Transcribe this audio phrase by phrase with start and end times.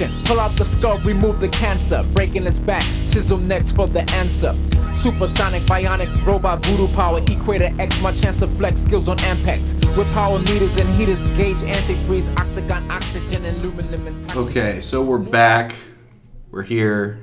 [0.00, 0.24] action.
[0.24, 2.00] Pull out the skull, remove the cancer.
[2.14, 4.52] Breaking its back, chisel next for the answer.
[4.94, 7.20] Supersonic, bionic, robot, voodoo power.
[7.28, 9.84] Equator X, my chance to flex skills on Ampex.
[9.96, 14.06] With power meters and heaters, gauge antifreeze, octagon, oxygen, and aluminum.
[14.06, 15.74] And Okay, so we're back.
[16.50, 17.20] We're here.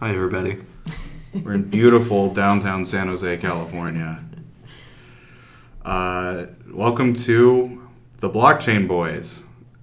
[0.00, 0.58] Hi, everybody.
[1.42, 4.24] We're in beautiful downtown San Jose, California.
[5.84, 7.86] Uh, welcome to
[8.20, 9.42] the Blockchain Boys.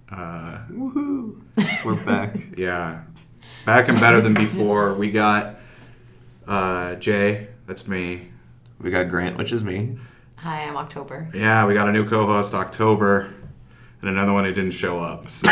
[0.10, 1.45] Uh, Woohoo!
[1.86, 2.36] We're back.
[2.58, 3.04] yeah,
[3.66, 4.94] back and better than before.
[4.94, 5.56] We got
[6.48, 7.48] uh, Jay.
[7.68, 8.30] That's me.
[8.80, 9.98] we got Grant, which is me.
[10.38, 11.30] Hi, I'm October.
[11.34, 13.34] Yeah, we got a new co-host, October,
[14.02, 15.30] and another one who didn't show up.
[15.30, 15.48] So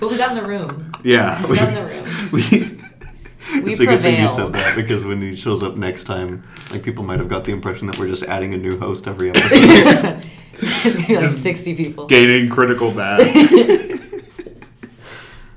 [0.00, 0.92] But we got in the room.
[1.02, 2.28] yeah, We got in the room.
[2.32, 6.04] we, We it's a good thing you said that because when he shows up next
[6.04, 9.08] time, like people might have got the impression that we're just adding a new host
[9.08, 10.22] every episode.
[10.52, 12.06] it's gonna be like 60 people.
[12.06, 13.34] gaining critical mass.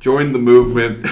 [0.02, 1.06] Join the movement.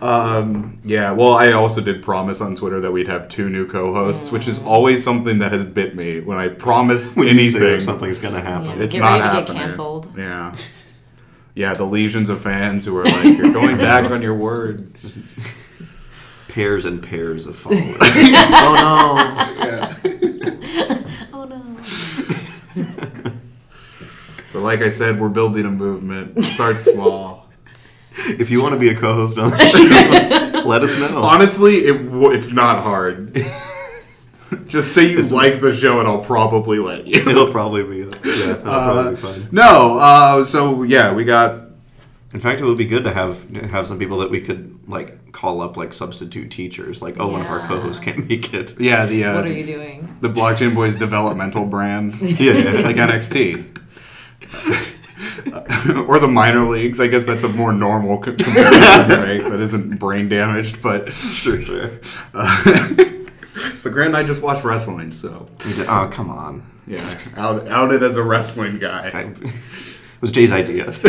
[0.00, 4.30] um, yeah, well, I also did promise on Twitter that we'd have two new co-hosts,
[4.30, 7.60] which is always something that has bit me when I promise when you say anything.
[7.62, 8.78] that something's gonna happen.
[8.78, 8.84] Yeah.
[8.84, 10.12] It's Get not ready to get canceled.
[10.16, 10.54] Yeah,
[11.56, 15.18] yeah, the legions of fans who are like, "You're going back on your word." Just
[16.46, 17.96] pairs and pairs of followers.
[18.00, 18.76] oh
[19.58, 19.66] no!
[19.66, 19.96] Yeah.
[21.32, 21.76] Oh no.
[24.58, 26.44] But like I said, we're building a movement.
[26.44, 27.46] Start small.
[28.26, 29.58] If you want to be a co-host on the
[30.52, 31.22] show, let us know.
[31.22, 33.32] Honestly, it w- it's not hard.
[34.66, 37.20] Just say you like the show, and I'll probably let you.
[37.20, 39.48] It'll probably be yeah, that'll Uh, probably be fun.
[39.52, 41.60] No, uh, so yeah, we got
[42.34, 45.30] In fact, it would be good to have have some people that we could like
[45.30, 47.00] call up like substitute teachers.
[47.00, 47.68] Like, oh, one of our Yeah.
[47.68, 48.80] co-hosts can't make it.
[48.80, 50.16] yeah the uh, What are you doing?
[50.22, 52.70] the Blockchain Boys developmental brand, Yeah, yeah.
[52.80, 53.76] like NXT.
[56.08, 57.00] or the minor leagues.
[57.00, 59.42] I guess that's a more normal comparison, right?
[59.50, 62.00] That isn't brain damaged, but sure, sure.
[62.34, 62.94] uh,
[63.82, 65.48] but Grant and I just watched wrestling, so
[65.88, 66.64] Oh, come on.
[66.86, 69.10] yeah, out outed as a wrestling guy.
[69.12, 69.52] I, it
[70.20, 70.92] was Jay's idea.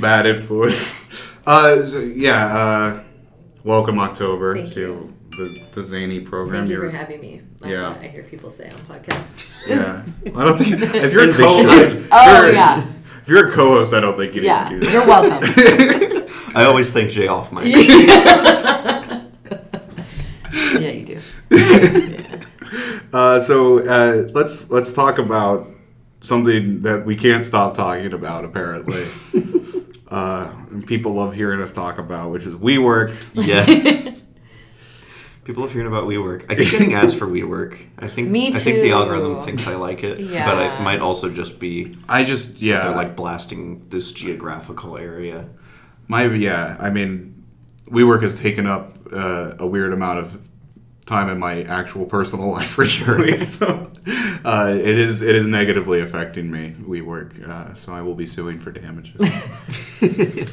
[0.00, 1.00] bad influence.
[1.46, 2.46] Uh, so, yeah.
[2.46, 3.02] Uh,
[3.64, 5.13] welcome October Thank to you.
[5.36, 6.60] The the zany program.
[6.62, 7.40] Thank you You're- for having me.
[7.60, 7.88] That's Yeah.
[7.90, 9.44] what I hear people say on podcasts.
[9.68, 10.02] Yeah,
[10.34, 12.06] I don't think if you're a co should.
[12.12, 12.84] Oh, yeah.
[13.22, 14.92] if you're a co-host, I don't think you need Yeah, to do that.
[14.92, 16.52] you're welcome.
[16.56, 17.64] I always think Jay off mic.
[20.74, 21.20] yeah, you do.
[21.50, 22.40] Yeah.
[23.12, 25.66] Uh, so uh, let's let's talk about
[26.20, 28.44] something that we can't stop talking about.
[28.44, 29.04] Apparently,
[30.08, 33.14] uh, and people love hearing us talk about, which is WeWork.
[33.34, 34.24] Yes.
[35.44, 36.50] People are hearing about WeWork.
[36.50, 37.78] I keep getting ads for WeWork.
[37.98, 38.94] I think Me I think the too.
[38.94, 40.78] algorithm thinks I like it, but Yeah.
[40.80, 45.46] it might also just be I just yeah, they're like blasting this geographical area.
[46.08, 46.76] my yeah.
[46.80, 47.44] I mean,
[47.90, 50.40] WeWork has taken up uh, a weird amount of
[51.04, 53.90] time in my actual personal life recently, so
[54.46, 56.74] uh, it is it is negatively affecting me.
[56.80, 59.20] WeWork, uh, so I will be suing for damages.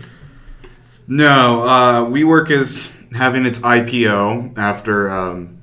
[1.07, 5.61] No, uh, WeWork is having its IPO after um,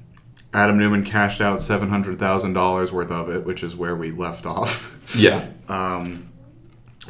[0.53, 4.11] Adam Neumann cashed out seven hundred thousand dollars worth of it, which is where we
[4.11, 4.95] left off.
[5.17, 5.47] Yeah.
[5.71, 6.29] Um,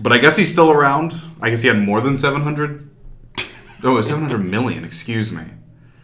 [0.00, 1.14] but I guess he's still around.
[1.40, 2.88] I guess he had more than seven hundred.
[3.82, 4.84] Oh, seven hundred million.
[4.84, 5.42] Excuse me.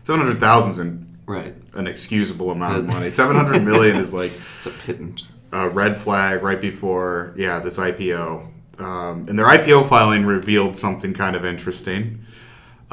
[0.03, 1.55] Seven hundred thousand is an, Right.
[1.75, 3.11] an excusable amount of money.
[3.11, 5.34] Seven hundred million is like It's a pittance.
[5.53, 8.49] a red flag right before yeah this IPO.
[8.81, 12.27] Um, and their IPO filing revealed something kind of interesting,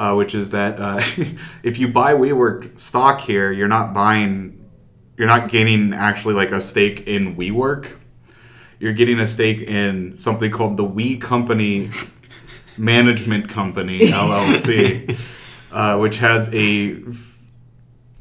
[0.02, 1.00] uh, which is that uh,
[1.62, 4.68] if you buy WeWork stock here, you're not buying,
[5.16, 7.92] you're not gaining actually like a stake in WeWork.
[8.80, 11.90] You're getting a stake in something called the We Company
[12.76, 15.16] Management Company LLC,
[15.70, 17.00] uh, which has a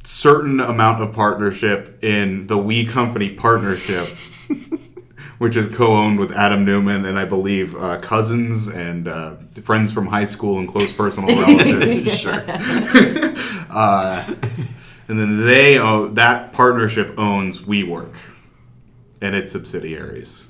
[0.04, 4.06] certain amount of partnership in the We Company Partnership,
[5.42, 10.06] which is co-owned with Adam Neumann and I believe uh, cousins and uh, friends from
[10.06, 12.16] high school and close personal relatives.
[12.16, 12.44] sure.
[13.72, 14.36] uh,
[15.08, 18.14] and then they own, that partnership owns WeWork
[19.20, 20.46] and its subsidiaries,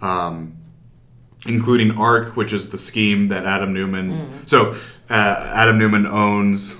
[0.00, 0.56] um,
[1.46, 4.42] including Arc, which is the scheme that Adam Neumann.
[4.46, 4.74] So
[5.08, 6.76] uh, Adam Neumann owns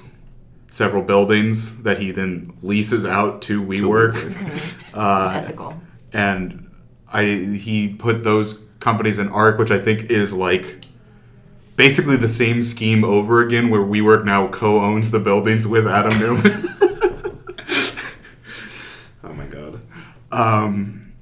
[0.68, 4.16] several buildings that he then leases out to WeWork,
[4.94, 5.80] uh, Ethical.
[6.12, 6.67] and
[7.12, 10.84] I he put those companies in Arc, which I think is like
[11.76, 16.76] basically the same scheme over again, where WeWork now co-owns the buildings with Adam Neumann.
[19.24, 19.80] oh my god.
[20.30, 21.12] Um,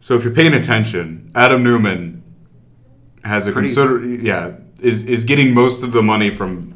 [0.00, 2.22] So if you're paying attention, Adam Neumann
[3.24, 6.74] has a Pretty- consider yeah is is getting most of the money from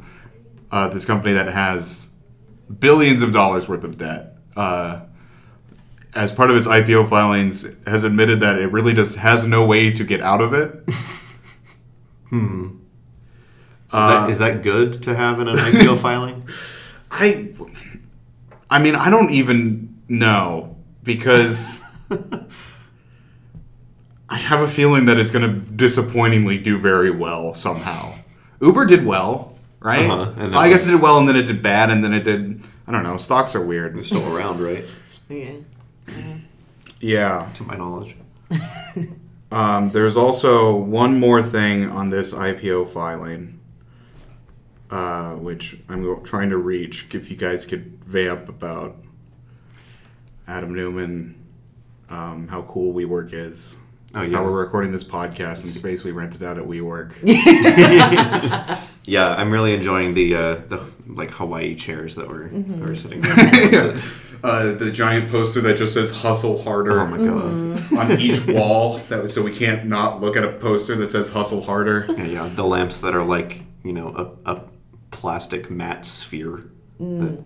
[0.70, 2.08] uh, this company that has
[2.78, 4.36] billions of dollars worth of debt.
[4.56, 5.00] Uh,
[6.16, 9.92] as part of its IPO filings, has admitted that it really just has no way
[9.92, 10.82] to get out of it.
[12.32, 16.46] Is, Uh, that, is that good to have in an IPO filing?
[17.10, 17.54] I,
[18.68, 21.80] I mean, I don't even know because
[24.28, 28.12] I have a feeling that it's going to disappointingly do very well somehow.
[28.60, 30.10] Uber did well, right?
[30.10, 32.12] Uh-huh, and then I guess it did well, and then it did bad, and then
[32.12, 32.62] it did.
[32.88, 33.16] I don't know.
[33.18, 33.96] Stocks are weird.
[33.96, 34.84] It's still around, right?
[35.28, 35.52] Yeah.
[37.00, 37.48] Yeah.
[37.54, 38.16] To my knowledge.
[39.52, 43.60] Um, there's also one more thing on this IPO filing,
[44.90, 47.06] uh, which I'm trying to reach.
[47.14, 48.96] If you guys could vamp about
[50.48, 51.36] Adam Neumann,
[52.10, 53.76] um, how cool WeWork is.
[54.16, 54.36] Oh, yeah.
[54.36, 57.12] How we're recording this podcast in space we rented out at WeWork.
[59.08, 62.80] Yeah, I'm really enjoying the uh, the like Hawaii chairs that we're, Mm-hmm.
[62.80, 63.96] that we're sitting there.
[64.44, 67.98] Uh, the giant poster that just says "Hustle Harder" oh my god.
[68.12, 68.98] on each wall.
[69.08, 72.24] That was, so we can't not look at a poster that says "Hustle Harder." Yeah,
[72.24, 74.62] yeah, the lamps that are like you know a, a
[75.10, 76.64] plastic matte sphere.
[77.00, 77.42] That,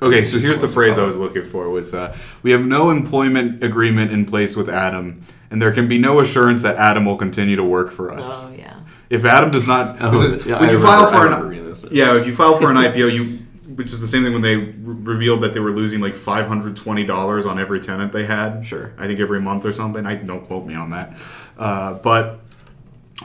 [0.00, 3.62] Okay, so here's the phrase I was looking for was uh, we have no employment
[3.62, 7.54] agreement in place with Adam, and there can be no assurance that Adam will continue
[7.54, 8.26] to work for us.
[8.28, 8.80] Oh yeah.
[9.10, 11.88] If Adam does not, Oh, was it- yeah, when I you remember- file for an
[11.92, 13.41] yeah, if you file for an IPO, you
[13.76, 16.46] which is the same thing when they re- revealed that they were losing like five
[16.46, 18.66] hundred twenty dollars on every tenant they had.
[18.66, 18.92] Sure.
[18.98, 20.06] I think every month or something.
[20.06, 21.16] I don't quote me on that,
[21.58, 22.40] uh, but.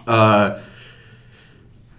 [0.06, 0.62] Uh,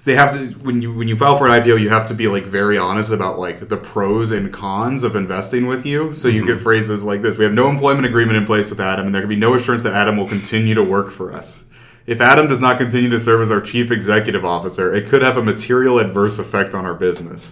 [0.09, 2.29] they have to when you when you file for an IPO, you have to be
[2.29, 6.13] like very honest about like the pros and cons of investing with you.
[6.15, 9.07] So you get phrases like this: "We have no employment agreement in place with Adam,
[9.07, 11.63] and there can be no assurance that Adam will continue to work for us.
[12.07, 15.37] If Adam does not continue to serve as our chief executive officer, it could have
[15.37, 17.51] a material adverse effect on our business."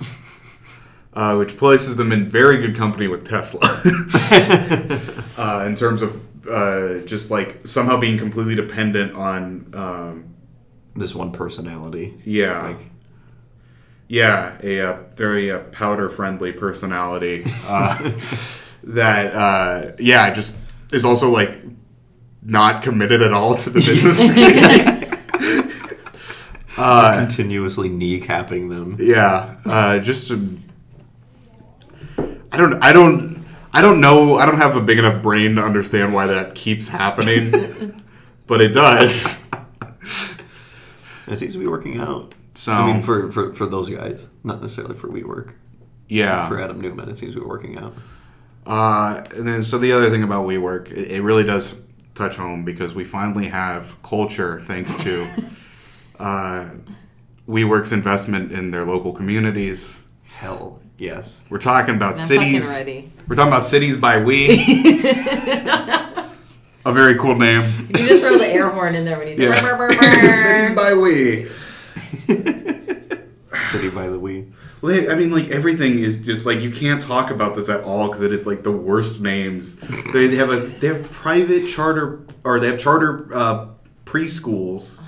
[1.16, 3.60] Uh, which places them in very good company with Tesla
[5.38, 10.34] uh, in terms of uh, just like somehow being completely dependent on um,
[10.94, 12.20] this one personality.
[12.26, 12.62] yeah.
[12.68, 12.76] Like,
[14.08, 18.12] yeah, a, uh very uh, powder friendly personality uh,
[18.84, 20.56] that, uh, yeah, just
[20.92, 21.56] is also like
[22.42, 24.18] not committed at all to the business.
[26.68, 28.96] just uh, continuously kneecapping them.
[29.00, 30.30] yeah, uh, just
[32.56, 34.36] I don't, I don't, I don't know.
[34.36, 38.02] I don't have a big enough brain to understand why that keeps happening,
[38.46, 39.42] but it does.
[41.26, 42.34] It seems to be working out.
[42.54, 45.52] So I mean, for, for, for those guys, not necessarily for WeWork.
[46.08, 47.92] yeah, For Adam Neumann, it seems to be working out.
[48.64, 51.74] Uh, and then, so the other thing about WeWork, it, it really does
[52.14, 55.50] touch home because we finally have culture thanks to
[56.18, 56.70] uh,
[57.46, 59.98] WeWork's investment in their local communities.
[60.24, 61.40] Hell, yes.
[61.50, 62.64] We're talking about I'm cities.
[62.66, 63.10] ready.
[63.28, 64.48] We're talking about cities by we.
[66.84, 67.62] A very cool name.
[67.88, 69.48] You need to throw the air horn in there when he's Yeah.
[69.50, 70.02] like, "Brr, brr, brr."
[70.44, 71.46] cities by we.
[73.58, 74.52] City by the Wii.
[74.80, 77.82] Well, they- I mean, like everything is just like you can't talk about this at
[77.82, 79.74] all because it is like the worst names.
[80.12, 83.66] They, they have a they have private charter or they have charter uh,
[84.04, 85.00] preschools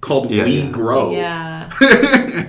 [0.00, 0.70] called Yeah, We yeah.
[0.70, 1.10] Grow.
[1.12, 2.48] Yeah.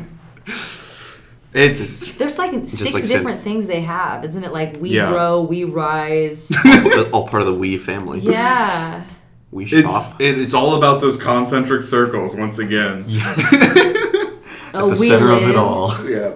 [1.54, 4.54] It's There's like six like different things they have, isn't it?
[4.54, 5.10] Like we Yeah.
[5.10, 6.52] grow, we rise.
[6.66, 8.20] all, all part of the we family.
[8.20, 9.04] yeah.
[9.52, 13.04] We it's it, it's all about those concentric circles once again.
[13.08, 15.42] Oh, the we center live.
[15.44, 16.06] of it all.
[16.08, 16.34] Yeah.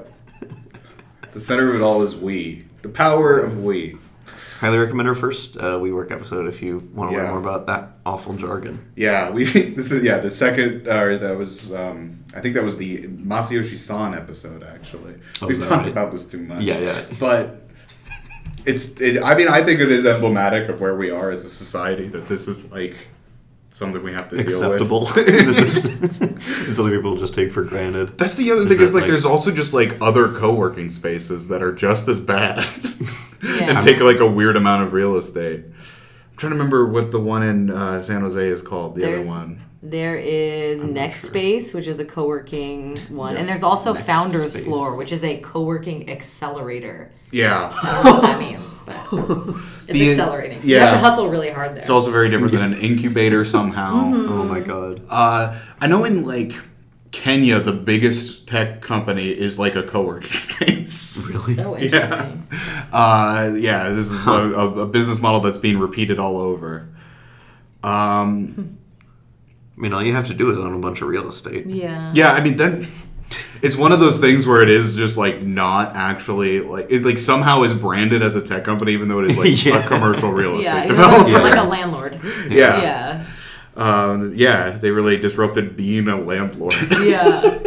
[1.32, 2.65] The center of it all is we.
[2.82, 3.98] The power of we.
[4.63, 7.24] Highly recommend our first uh, WeWork episode if you want to Yeah.
[7.24, 8.79] learn more about that awful jargon.
[8.96, 9.43] Yeah, we.
[9.43, 10.88] This is yeah the second.
[10.88, 11.74] Or that was.
[11.74, 14.63] Um, I think that was the Masayoshi Son episode.
[14.63, 15.88] Actually, Oh, we've talked right?
[15.89, 16.62] about this too much.
[16.63, 17.01] Yeah, yeah.
[17.20, 17.67] But
[18.65, 19.01] it's.
[19.01, 22.08] It, I mean, I think it is emblematic of where we are as a society.
[22.08, 22.96] That this is like
[23.73, 25.05] something we have to Acceptable.
[25.05, 26.39] deal with.
[26.65, 28.17] This other people just take for granted.
[28.17, 30.89] That's the other Is thing that, is like, like- there's also just like other co-working
[30.89, 32.59] spaces that are just as bad
[33.43, 33.71] Yeah.
[33.77, 35.65] and take like a weird amount of real estate.
[35.65, 38.95] I'm trying to remember what the one in uh, San Jose is called.
[38.95, 39.61] The There's- other one.
[39.85, 41.29] There is I'm Next sure.
[41.31, 43.41] Space, which is a co-working one, Yeah.
[43.41, 44.63] and there's also Next Founders Space.
[44.63, 47.11] Floor, which is a co-working accelerator.
[47.31, 47.73] Yeah.
[47.83, 48.95] I don't know what that means, but
[49.87, 50.61] it's The- accelerating.
[50.63, 51.79] You have to hustle really hard there.
[51.79, 53.93] It's also very different than an incubator somehow.
[54.13, 55.03] Oh my god.
[55.09, 56.53] Uh, I know in like
[57.11, 61.27] Kenya, the biggest tech company is like a co-working space.
[61.29, 61.59] Really?
[61.63, 61.83] oh, Yeah.
[61.83, 62.47] interesting.
[62.91, 66.89] Uh, yeah, this is a, a, a business model that's being repeated all over.
[67.83, 68.77] Um,
[69.77, 71.65] I mean, all you have to do is own a bunch of real estate.
[71.67, 72.11] Yeah.
[72.15, 72.87] yeah, I mean then
[73.61, 77.17] it's one of those things where it is just like not actually like it like
[77.17, 79.83] somehow is branded as a tech company even though it is like Yeah.
[79.83, 81.31] a commercial real estate Yeah, developer.
[81.31, 82.19] like, like a landlord.
[82.49, 82.81] Yeah.
[82.81, 83.25] Yeah.
[83.75, 86.75] Um, yeah, they really disrupted being a landlord.
[87.01, 87.59] Yeah.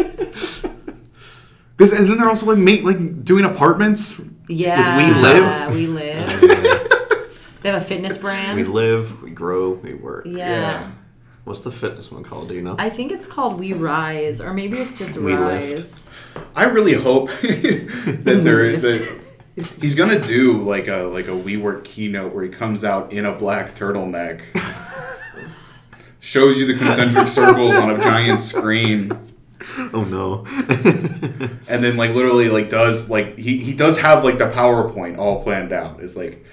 [1.76, 4.20] Because and then they're also like make, like doing apartments.
[4.48, 4.96] Yeah.
[5.14, 5.74] We Live?
[5.74, 6.40] We live.
[7.62, 8.56] they have a fitness brand.
[8.56, 10.24] We live, we grow, we work.
[10.26, 10.90] yeah.
[11.46, 12.48] What's the fitness one called?
[12.48, 12.74] Do you know?
[12.76, 16.08] I think it's called We Rise, or maybe it's just We Rise.
[16.56, 19.20] I really hope that there that
[19.80, 23.32] he's gonna do like a like a WeWork keynote where he comes out in a
[23.32, 24.42] black turtleneck,
[26.18, 29.12] shows you the concentric circles on a giant screen,
[29.94, 30.44] oh no.
[31.68, 35.44] and then like literally like does like he he does have like the PowerPoint all
[35.44, 36.00] planned out.
[36.00, 36.44] It's like.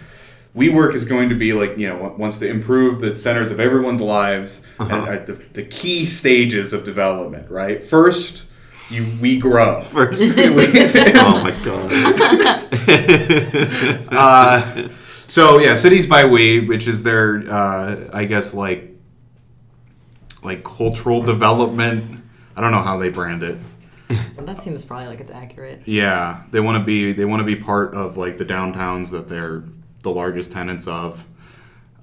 [0.56, 4.02] WeWork is going to be like you know wants to improve the centers of everyone's
[4.02, 7.50] lives and at the, the key stages of development.
[7.50, 8.46] Right, first
[8.90, 9.82] you we grow.
[9.82, 10.22] First.
[10.38, 11.92] oh my god.
[14.14, 14.90] uh,
[15.28, 18.90] so yeah, cities by we, which is their, uh, I guess like,
[20.44, 22.24] like cultural development.
[22.56, 23.58] I don't know how they brand it.
[24.38, 25.82] That seems probably like it's accurate.
[25.86, 29.28] Yeah, they want to be they want to be part of like the downtowns that
[29.30, 29.64] they're
[30.04, 31.26] the largest tenants of,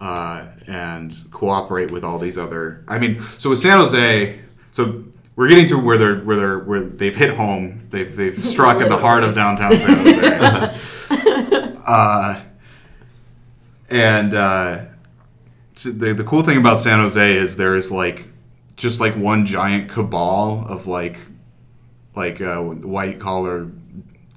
[0.01, 2.85] uh, and cooperate with all these other.
[2.89, 4.41] I mean, so with San Jose,
[4.73, 5.05] so
[5.37, 7.87] we're getting to where they're where they're where they've hit home.
[7.91, 11.77] They've they've struck at the heart of downtown San Jose.
[11.87, 12.43] uh,
[13.89, 14.85] and uh,
[15.75, 18.27] so the the cool thing about San Jose is there is like
[18.77, 21.19] just like one giant cabal of like
[22.15, 23.71] like uh, white collar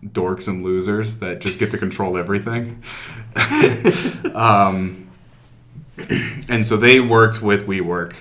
[0.05, 2.83] dorks and losers that just get to control everything.
[4.35, 5.09] um,
[6.47, 8.13] and so they worked with WeWork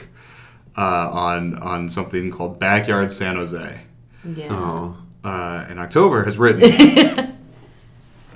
[0.77, 3.81] uh, on on something called Backyard San Jose.
[4.25, 4.49] Yeah.
[4.51, 4.97] Oh.
[5.25, 6.63] Uh, and October has written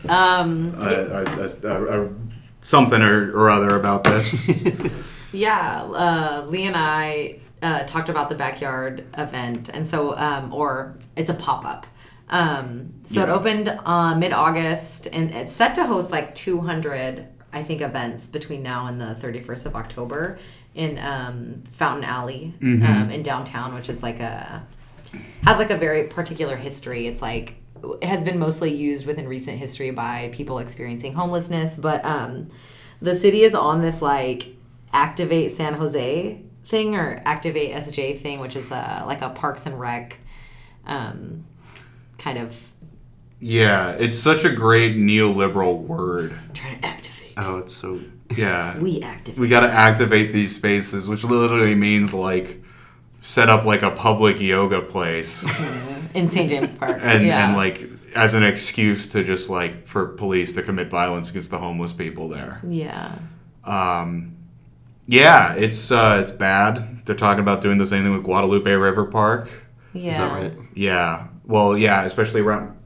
[0.08, 0.74] Um.
[0.78, 2.10] uh, a, a, a,
[2.62, 4.40] something or, or other about this.
[5.36, 10.94] Yeah, uh, Lee and I uh, talked about the backyard event, and so, um, or
[11.14, 11.86] it's a pop up.
[12.28, 17.62] Um, so it opened uh, mid August, and it's set to host like 200, I
[17.62, 20.38] think, events between now and the 31st of October
[20.74, 22.54] in um, Fountain Alley
[22.84, 24.62] um, in downtown, which is like a
[25.44, 27.06] has like a very particular history.
[27.06, 27.54] It's like
[28.02, 32.48] it has been mostly used within recent history by people experiencing homelessness, but um,
[33.00, 34.54] the city is on this like
[34.92, 39.78] activate San Jose thing or activate SJ thing, which is uh, like a Parks and
[39.78, 40.18] Rec
[40.86, 41.44] um,
[42.18, 42.74] kind of
[43.40, 46.38] yeah, it's such a great neoliberal word.
[46.54, 47.34] trying to activate.
[47.36, 48.00] Oh, it's so.
[48.34, 48.78] Yeah.
[48.80, 49.38] We activate.
[49.38, 52.62] we got to activate these spaces, which literally means like
[53.20, 55.42] set up like a public yoga place
[56.14, 56.50] in St.
[56.50, 56.98] James Park.
[57.02, 57.48] and, yeah.
[57.48, 61.58] and like as an excuse to just like for police to commit violence against the
[61.58, 62.60] homeless people there.
[62.66, 63.18] yeah.
[63.64, 64.36] Um,
[65.08, 67.04] yeah, it's uh, it's bad.
[67.04, 69.50] They're talking about doing the same thing with Guadalupe River Park.
[69.92, 70.10] Yeah.
[70.10, 70.52] Is that right?
[70.74, 72.76] Yeah, well, yeah, especially around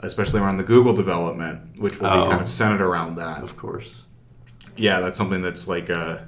[0.00, 2.24] especially around the Google development, which will Oh.
[2.24, 3.42] be kind of centered around that.
[3.42, 4.02] Of course.
[4.76, 6.18] yeah, that's something that's like uh,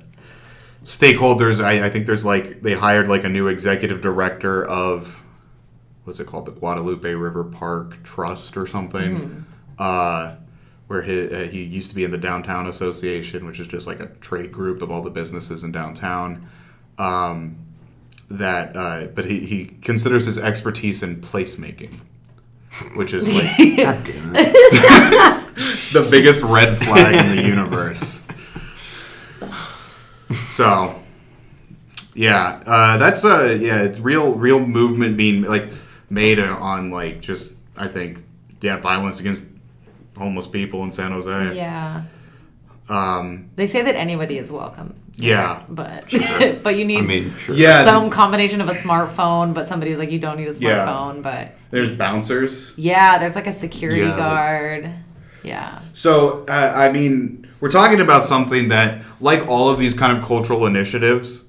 [0.84, 1.62] stakeholders.
[1.62, 5.22] I, I think there's like they hired like a new executive director of
[6.04, 9.44] what's it called, the Guadalupe River Park Trust or something,
[9.78, 10.36] uh,
[10.86, 14.00] where he, uh, he used to be in the Downtown Association, which is just like
[14.00, 16.48] a trade group of all the businesses in downtown.
[16.96, 17.58] Um,
[18.30, 22.00] that, uh, but he, he considers his expertise in placemaking,
[22.94, 24.52] which is like God damn it.
[25.92, 28.22] the biggest red flag in the universe.
[30.48, 31.00] So,
[32.14, 35.70] yeah, uh, that's a yeah, it's real, real movement being like
[36.10, 38.18] made on like just I think
[38.60, 39.46] yeah, violence against
[40.16, 41.56] homeless people in San Jose.
[41.56, 42.02] Yeah.
[42.88, 44.94] Um, They say that anybody is welcome.
[45.18, 46.04] Yeah, But
[46.62, 47.54] but you need I mean, sure.
[47.54, 47.84] yeah.
[47.84, 50.86] some combination of a smartphone, but somebody was like, you don't need a Yeah.
[50.86, 51.22] smartphone.
[51.22, 52.72] But there's bouncers.
[52.76, 54.16] yeah, there's like a security Yeah.
[54.16, 54.90] guard.
[55.42, 55.80] Yeah.
[55.92, 60.24] So, uh, I mean, we're talking about something that, like all of these kind of
[60.24, 61.44] cultural initiatives,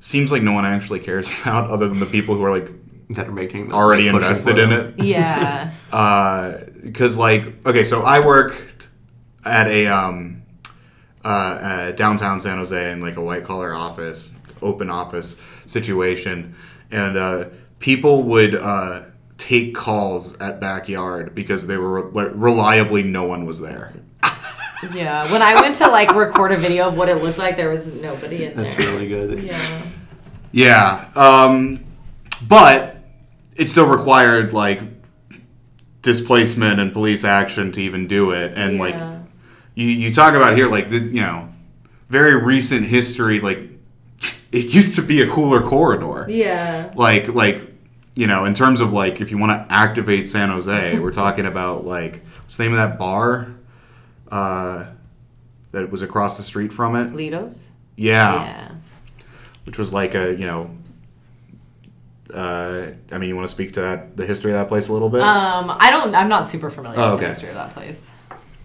[0.00, 2.68] seems like no one actually cares about, other than the people who are like
[3.10, 4.94] That are making already pushing invested in it.
[5.02, 5.70] Yeah.
[6.82, 8.86] because like okay so i worked
[9.44, 10.37] at a um
[11.24, 14.32] uh, uh downtown san jose in like a white collar office
[14.62, 16.54] open office situation
[16.90, 17.44] and uh
[17.78, 19.02] people would uh
[19.36, 23.92] take calls at backyard because they were re- reliably no one was there
[24.94, 25.30] Yeah.
[25.32, 27.92] When I went to like record a video of what it looked like, there was
[27.94, 28.86] nobody in That's there.
[28.86, 29.42] That's really good.
[29.42, 29.82] Yeah.
[30.52, 31.84] Yeah, um,
[32.42, 32.96] but
[33.56, 34.80] it still required like
[36.02, 39.17] displacement and police action to even do it, and like Yeah.
[39.78, 41.48] You, you talk about here, like the you know,
[42.08, 43.58] very recent history, like
[44.52, 46.26] it used to be a cooler corridor.
[46.28, 46.92] Yeah.
[46.96, 47.62] Like like
[48.14, 51.46] you know, in terms of like if you want to activate San Jose, we're talking
[51.46, 53.54] about like what's the name of that bar?
[54.30, 54.86] Uh,
[55.72, 57.08] that was across the street from it.
[57.12, 57.70] Litos?
[57.96, 58.68] Yeah, Yeah.
[59.64, 60.70] which was like a you know.
[62.32, 64.92] Uh, I mean, you want to speak to that, the history of that place a
[64.92, 65.22] little bit?
[65.22, 66.14] Um, I don't.
[66.14, 67.22] I'm not super familiar Oh, with okay.
[67.24, 68.10] the history of that place.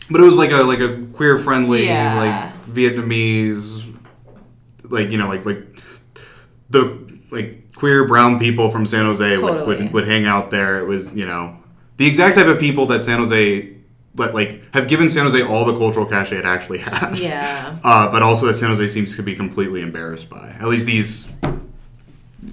[0.10, 2.15] But it was like a like a queer friendly Yeah.
[2.19, 3.81] like Vietnamese
[4.89, 5.63] like you know like like
[6.69, 7.00] the
[7.31, 9.83] like queer brown people from San Jose would, Totally.
[9.83, 10.79] would would hang out there.
[10.79, 11.57] It was you know
[11.98, 13.69] the exact type of people that San Jose
[14.15, 17.24] but like have given San Jose all the cultural cachet it actually has.
[17.24, 17.77] Yeah.
[17.83, 20.55] Uh, but also that San Jose seems to be completely embarrassed by.
[20.60, 21.27] At least these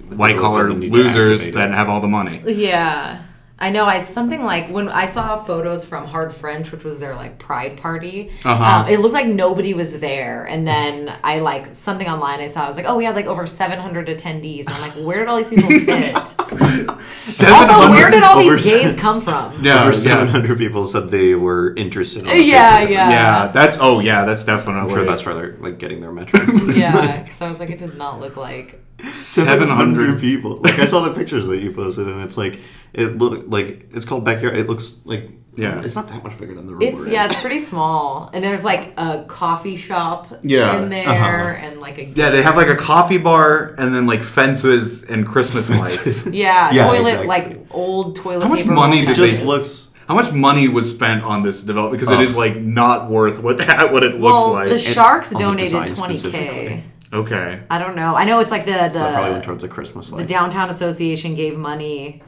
[0.09, 2.41] white collar The need to losers that have all the money.
[2.45, 3.21] Yeah.
[3.61, 3.85] I know.
[3.85, 7.77] I something like when I saw photos from Hard French, which was their like pride
[7.77, 8.31] party.
[8.43, 8.81] Uh-huh.
[8.83, 12.63] Um, it looked like nobody was there, and then I like something online I saw.
[12.63, 15.27] I was like, oh, we had like over 700 attendees, and I'm like, where did
[15.27, 16.15] all these people fit?
[16.15, 19.63] also, where did all over these seven- gays come from?
[19.63, 19.97] Yeah, Over yeah.
[20.25, 22.23] 700 people said they were interested.
[22.23, 23.09] In Yeah, yeah.
[23.09, 26.53] Yeah, that's oh yeah, that's definitely I'm sure that's where they're like getting their metrics.
[26.75, 28.81] Yeah, because I was like, it does not look like.
[29.13, 30.57] 700 people.
[30.57, 32.59] Like I saw the pictures that you posted, and it's like
[32.93, 34.57] it looked like it's called backyard.
[34.57, 35.81] It looks like Yeah.
[35.83, 36.81] it's not that much bigger than the room.
[36.81, 37.13] It's we're in.
[37.13, 41.65] yeah, it's pretty small, and there's like a coffee shop Yeah, in there, uh-huh.
[41.65, 45.25] and like a Yeah, they have like a coffee bar and then like fences and
[45.27, 46.25] Christmas lights.
[46.31, 47.27] yeah, Yeah, toilet exactly.
[47.27, 48.73] like old toilet How much paper.
[48.73, 49.89] money did It just looks.
[50.07, 52.01] How much money was spent on this development?
[52.01, 52.23] Because it Oh.
[52.23, 53.59] is like not worth what
[53.93, 54.67] what it looks Well, like.
[54.69, 56.83] the Sharks on the donated twenty k.
[57.11, 57.37] specifically.
[57.37, 57.63] okay.
[57.69, 58.15] I don't know.
[58.15, 60.69] I know it's like the So that probably went the towards the Christmas the downtown
[60.69, 62.21] association gave money,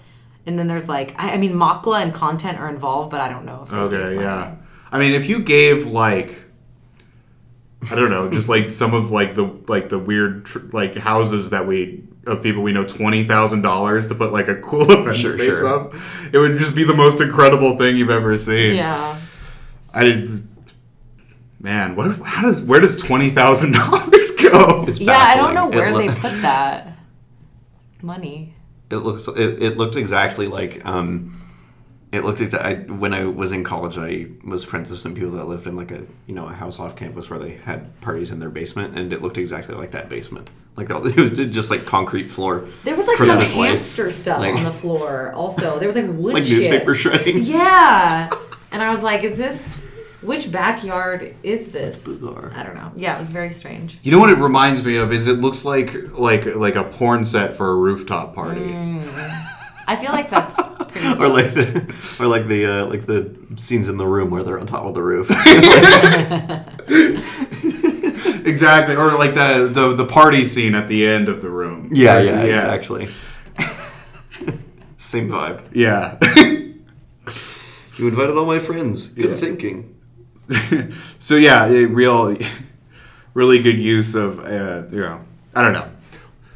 [0.45, 3.45] and then there's like I, I mean Makla and content are involved, but I don't
[3.45, 4.21] know if they Okay, gave money.
[4.21, 4.55] yeah.
[4.91, 6.39] I mean, if you gave like
[7.91, 11.49] I don't know, just like some of like the like the weird tr- like houses
[11.49, 15.17] that we of people we know twenty thousand dollars to put like a cool event
[15.17, 15.67] Sure, space sure.
[15.67, 15.93] up,
[16.31, 18.75] it would just be the most incredible thing you've ever seen.
[18.75, 19.17] Yeah.
[19.93, 20.47] I did.
[21.63, 22.19] Man, what?
[22.19, 22.59] How does?
[22.61, 24.85] Where does twenty thousand dollars go?
[24.87, 26.97] It's Yeah, I don't know where It they put that
[28.01, 28.53] money.
[28.91, 29.27] It looks.
[29.29, 30.85] It, it looked exactly like.
[30.85, 31.39] Um,
[32.11, 33.97] it looked exactly when I was in college.
[33.97, 36.79] I was friends with some people that lived in like a you know a house
[36.79, 40.09] off campus where they had parties in their basement, and it looked exactly like that
[40.09, 40.51] basement.
[40.75, 42.65] Like it was just like concrete floor.
[42.83, 43.69] There was like Christmas some lights.
[43.71, 45.31] hamster stuff Like- on the floor.
[45.31, 46.65] Also, there was like wood like chips.
[46.65, 47.49] newspaper shreddings.
[47.51, 48.29] Yeah,
[48.73, 49.79] and I was like, "Is this
[50.23, 52.51] which backyard is this?" bizarre.
[52.55, 52.91] I don't know.
[52.95, 53.99] Yeah, it was very strange.
[54.03, 57.25] You know what it reminds me of is it looks like like like a porn
[57.25, 58.61] set for a rooftop party.
[58.61, 59.03] Mm.
[59.85, 61.21] I feel like that's pretty.
[61.21, 64.57] Or like the, or like the uh, like the scenes in the room where they're
[64.59, 65.29] on top of the roof.
[68.45, 71.89] Exactly, or like the, the the party scene at the end of the room.
[71.93, 73.07] yeah, yeah, exactly.
[74.97, 75.61] Same vibe.
[75.73, 76.17] Yeah.
[77.97, 79.07] You invited all my friends.
[79.07, 79.35] Good Yeah.
[79.35, 79.92] thinking.
[81.19, 82.37] so yeah, a real,
[83.33, 85.21] really good use of uh, you know
[85.55, 85.89] I don't know.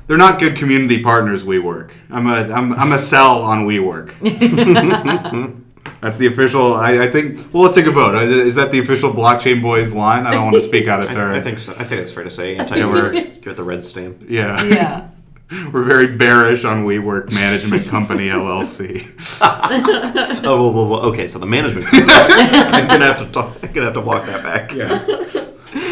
[0.07, 1.43] They're not good community partners.
[1.43, 1.91] WeWork.
[2.09, 4.13] I'm a I'm I'm a sell on WeWork.
[6.01, 6.75] That's the official.
[6.75, 7.53] I, I think.
[7.53, 8.21] Well, let's take a vote.
[8.21, 10.25] Is that the official blockchain boys line?
[10.27, 11.33] I don't want to speak out of turn.
[11.33, 11.73] I, I think so.
[11.77, 12.55] I think it's fair to say.
[12.55, 14.23] Anti we're give it the red stamp.
[14.27, 14.63] Yeah.
[14.63, 15.09] Yeah.
[15.71, 19.07] We're very bearish on WeWork Management Company LLC.
[20.49, 21.27] Oh, well, well, well, okay.
[21.27, 21.87] So the management.
[21.87, 23.51] company- I'm gonna have to talk.
[23.63, 24.71] I'm gonna have to walk that back.
[24.73, 25.03] Yeah.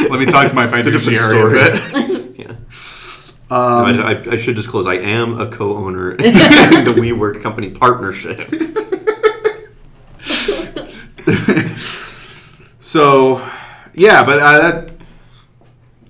[0.09, 1.59] Let me talk to my It's a different story.
[2.37, 2.51] yeah.
[3.49, 4.87] Um, I, I, I should disclose.
[4.87, 8.39] I am a co-owner in the WeWork company partnership.
[12.79, 13.45] So,
[13.93, 14.91] yeah, but uh, that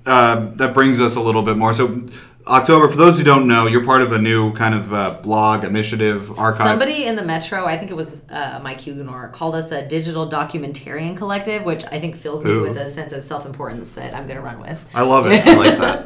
[0.06, 1.74] uh, that brings us a little bit more.
[1.74, 2.02] So,
[2.48, 2.90] October.
[2.90, 6.38] For those who don't know, you're part of a new kind of uh, blog initiative
[6.38, 6.68] archive.
[6.68, 10.30] Somebody in the metro, I think it was uh, Mike Huguenot, called us a digital
[10.30, 14.28] documentarian collective, which I think fills me with a sense of self importance that I'm
[14.28, 14.86] going to run with.
[14.94, 15.46] I love it.
[15.46, 16.06] I like that.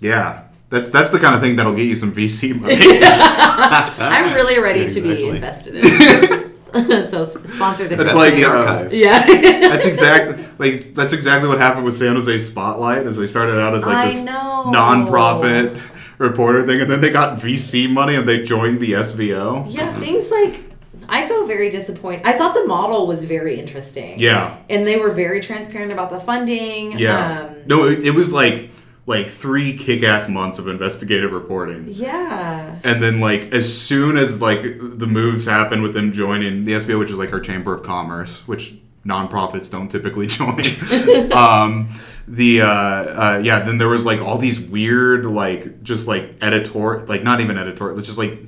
[0.00, 2.74] yeah, that's that's the kind of thing that'll get you some VC money.
[2.80, 6.50] I'm really ready to be invested in.
[7.08, 8.94] so sponsors, if That's like the archive.
[8.94, 9.24] yeah.
[9.26, 13.06] that's exactly like that's exactly what happened with San Jose Spotlight.
[13.06, 15.80] As they started out as like this non-profit
[16.18, 19.64] reporter thing, and then they got VC money and they joined the SVO.
[19.68, 20.62] Yeah, things like
[21.08, 22.26] I feel very disappointed.
[22.26, 24.20] I thought the model was very interesting.
[24.20, 24.58] Yeah.
[24.68, 26.98] And they were very transparent about the funding.
[26.98, 27.48] Yeah.
[27.48, 28.70] Um, no, it, it was like
[29.06, 31.86] like three kick-ass months of investigative reporting.
[31.88, 32.78] yeah.
[32.84, 36.98] And then like as soon as like the moves happened with them joining the SVO,
[36.98, 38.74] which is like our chamber of commerce, which
[39.06, 41.32] nonprofits don't typically join.
[41.32, 41.90] um,
[42.28, 47.04] the uh, uh, yeah, then there was like all these weird like just like editor
[47.06, 48.38] like not even editorial, it's just like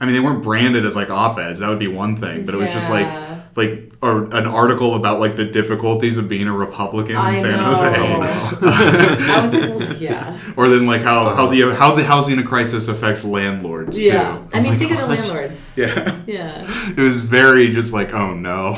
[0.00, 1.60] I mean they weren't branded as like op-eds.
[1.60, 3.08] That would be one thing, but it was just like
[3.56, 7.56] like or an article about like the difficulties of being a Republican in I San
[7.56, 7.64] know.
[7.64, 7.86] Jose.
[8.62, 10.38] I was like, well, yeah.
[10.56, 14.36] or then like how, how the how the housing crisis affects landlords Yeah.
[14.36, 14.48] too.
[14.52, 15.70] I mean, my think of the landlords.
[15.74, 16.20] Yeah.
[16.26, 16.90] Yeah.
[16.90, 18.76] It was very just like, oh no.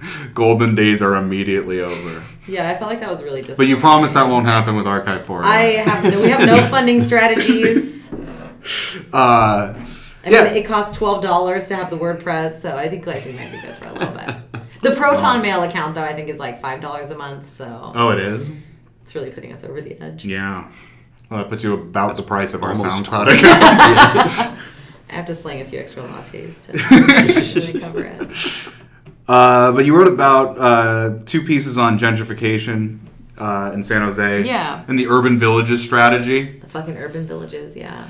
[0.34, 2.22] Golden days are immediately over.
[2.46, 3.58] Yeah, I felt like that was really just.
[3.58, 5.44] But you promised that won't happen with Archive 4.
[5.44, 8.12] I have no, we have no funding strategies.
[9.12, 9.74] uh
[10.24, 10.44] I Yeah.
[10.44, 13.50] mean, it costs twelve dollars to have the WordPress, so I think like we might
[13.52, 14.34] be good for a little bit.
[14.80, 18.10] The Proton Mail account, though, I think is like five dollars a month, so oh
[18.10, 18.46] it is?
[19.02, 20.24] it's really putting us over the edge.
[20.24, 20.70] Yeah.
[21.30, 24.58] Well, that puts you about the price of our almost SoundCloud account.
[25.10, 28.30] I have to slang a few extra lattes to really cover it.
[29.28, 32.98] Uh, but you wrote about uh, two pieces on gentrification
[33.36, 34.42] uh, in San Jose.
[34.42, 34.84] Yeah.
[34.88, 36.58] And the urban villages strategy.
[36.58, 38.08] The fucking urban villages, yeah.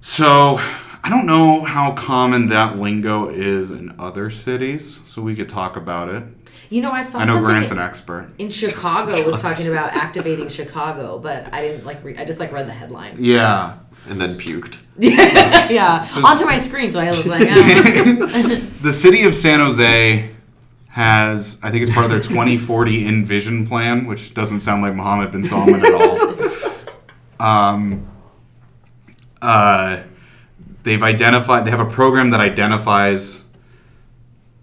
[0.00, 0.58] So
[1.02, 5.76] I don't know how common that lingo is in other cities, so we could talk
[5.76, 6.24] about it.
[6.68, 8.28] You know, I saw I know something Grant's in, an expert.
[8.38, 12.02] in Chicago was talking about activating Chicago, but I didn't like.
[12.02, 13.16] Re- I just like read the headline.
[13.20, 13.78] Yeah.
[14.08, 14.78] and then puked.
[14.98, 18.56] yeah, onto my screen, so I was like, oh.
[18.82, 20.35] The city of San Jose
[20.96, 25.30] has, I think it's part of their 2040 Envision plan, which doesn't sound like Mohammed
[25.30, 26.16] bin Salman at all.
[27.38, 28.08] Um,
[29.42, 30.04] uh,
[30.84, 33.44] they've identified, they have a program that identifies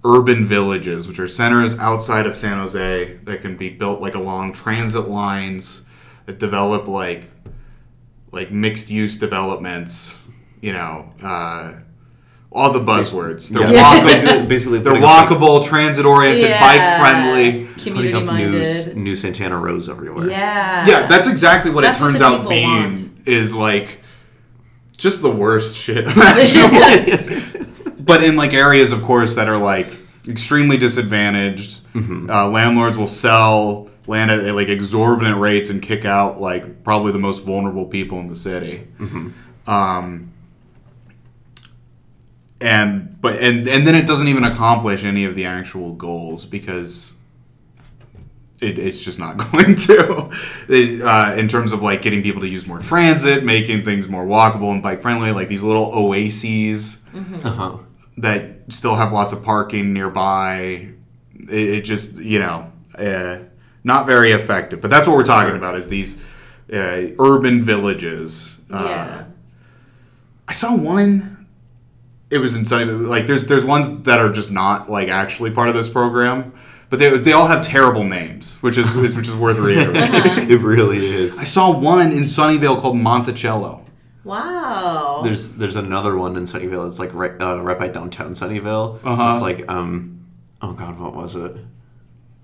[0.04, 4.54] urban villages, which are centers outside of San Jose that can be built like along
[4.54, 5.84] transit lines
[6.26, 7.30] that develop like
[8.32, 10.18] like mixed use developments,
[10.62, 11.74] you know, uh,
[12.54, 13.50] all the buzzwords.
[13.50, 13.84] They're Yeah.
[13.84, 16.60] walkable, basically, basically they're putting like, walkable, transit oriented, Yeah.
[16.60, 17.68] bike friendly.
[17.94, 20.30] putting up new, new Santana Rows everywhere.
[20.30, 23.10] Yeah, Yeah, that's exactly what That's it turns the out being want.
[23.26, 24.00] is like
[24.98, 27.42] just the worst shit imaginable.
[28.00, 29.88] but in like areas, of course, that are like
[30.28, 31.80] extremely disadvantaged.
[31.96, 37.12] Uh, landlords will sell land at, at, like exorbitant rates and kick out like probably
[37.12, 38.88] the most vulnerable people in the city.
[39.68, 40.33] Um,
[42.64, 47.16] and but and and then it doesn't even accomplish any of the actual goals because
[48.62, 50.30] it, it's just not going to
[50.70, 54.26] It, uh, in terms of like getting people to use more transit making things more
[54.26, 57.78] walkable and bike friendly like these little oases Uh-huh.
[58.18, 60.88] that still have lots of parking nearby
[61.50, 63.40] it, it just you know uh,
[63.84, 66.20] not very effective but that's what we're talking about is these
[66.72, 69.24] uh, urban villages uh, yeah.
[70.48, 71.33] I saw one.
[72.30, 73.08] It was insane.
[73.08, 76.54] Like there's there's ones that are just not like actually part of this program,
[76.90, 80.50] but they they all have terrible names, which is which is worth reiterating.
[80.50, 81.38] it really is.
[81.40, 83.86] I saw one in Sunnyvale called Monticello.
[84.24, 85.22] Wow.
[85.24, 86.88] There's there's another one in Sunnyvale.
[86.88, 89.00] It's like right, uh, right by downtown Sunnyvale.
[89.04, 89.32] Uh-huh.
[89.34, 90.26] It's like um,
[90.62, 91.56] oh god, what was it?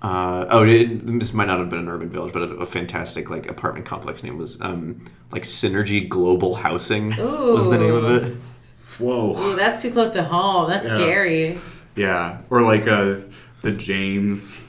[0.02, 3.30] Uh, oh, it, this might not have been an urban village, but a, a fantastic
[3.30, 8.38] like apartment complex name was um, like Synergy Global Housing was the name of it.
[9.00, 9.38] Whoa.
[9.38, 10.70] Ooh, that's too close to home.
[10.70, 10.96] That's Yeah.
[10.96, 11.60] scary.
[11.96, 13.16] Yeah, or like uh,
[13.62, 14.64] the James,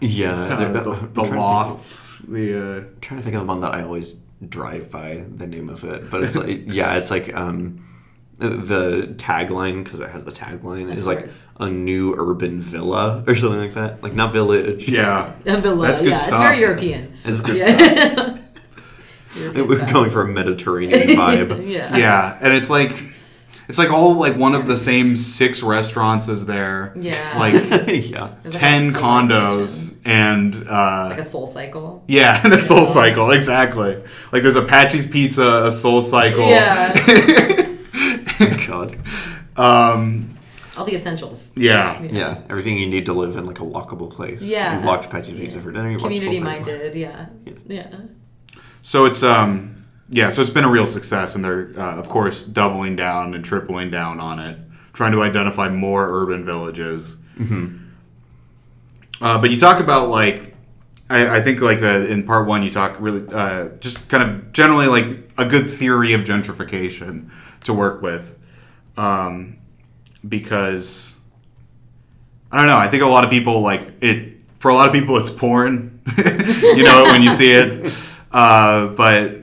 [0.00, 3.34] Yeah, uh, they're- the, I'm the trying to think- lofts, the uh, trying to think
[3.36, 4.16] of the one that I always
[4.48, 7.84] drive by the name of it, but it's like yeah, it's like um,
[8.38, 11.38] the tagline because it has the tagline Of is like course.
[11.58, 14.02] a new urban villa or something like that.
[14.02, 14.88] Like not village.
[14.88, 15.32] yeah.
[15.46, 15.86] A villa.
[15.88, 16.28] That's good yeah, stuff.
[16.28, 17.12] it's very European.
[17.24, 18.38] It's good yeah.
[19.36, 19.92] European We're style.
[19.92, 21.68] going for a Mediterranean vibe.
[21.68, 21.96] yeah.
[21.96, 22.90] Yeah, and it's like
[23.70, 26.92] it's like all like one of the same six restaurants as there.
[27.00, 27.38] Yeah.
[27.38, 27.54] Like
[27.88, 28.34] yeah.
[28.42, 32.04] There's like ten a- a life condos and uh Like a soul cycle.
[32.06, 33.94] Yeah, and a Soul Cycle, exactly.
[34.32, 36.48] Like there's Apache's Pizza, a Soul Cycle.
[36.48, 36.92] Yeah.
[38.66, 38.96] God.
[39.56, 40.36] um,
[40.76, 41.52] All the essentials.
[41.56, 42.02] yeah.
[42.02, 44.42] Yeah, everything you need to live in like a walkable place.
[44.42, 44.80] Yeah.
[44.80, 45.86] You walked Patchy Pizza for dinner.
[45.90, 46.66] You walked Community Soul Cycle.
[46.66, 46.94] minded.
[46.94, 47.26] Yeah.
[47.66, 47.94] Yeah.
[48.82, 49.79] So it's um,
[50.10, 50.30] yeah.
[50.30, 53.90] So it's been a real success, and they're uh, of course doubling down and tripling
[53.90, 54.58] down on it,
[54.92, 57.16] trying to identify more urban villages.
[59.22, 60.54] Uh, but you talk about like,
[61.08, 64.52] I, I think like the in part one you talk really uh, just kind of
[64.52, 67.30] generally like a good theory of gentrification
[67.64, 68.36] to work with,
[68.96, 69.58] um,
[70.28, 71.16] because
[72.50, 72.78] I don't know.
[72.78, 74.36] I think a lot of people like it.
[74.58, 76.02] For a lot of people, it's porn.
[76.18, 77.92] you know when you see it.
[78.32, 79.39] Uh, but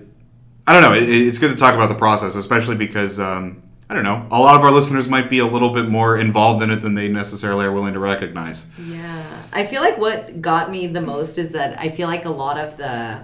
[0.67, 0.93] I don't know.
[0.93, 4.27] It, it's good to talk about the process, especially because um, I don't know.
[4.32, 6.93] A lot of our listeners might be a little bit more involved in it than
[6.93, 8.65] they necessarily are willing to recognize.
[8.77, 9.43] Yeah.
[9.53, 12.58] I feel like what got me the most is that I feel like a lot
[12.58, 13.21] of the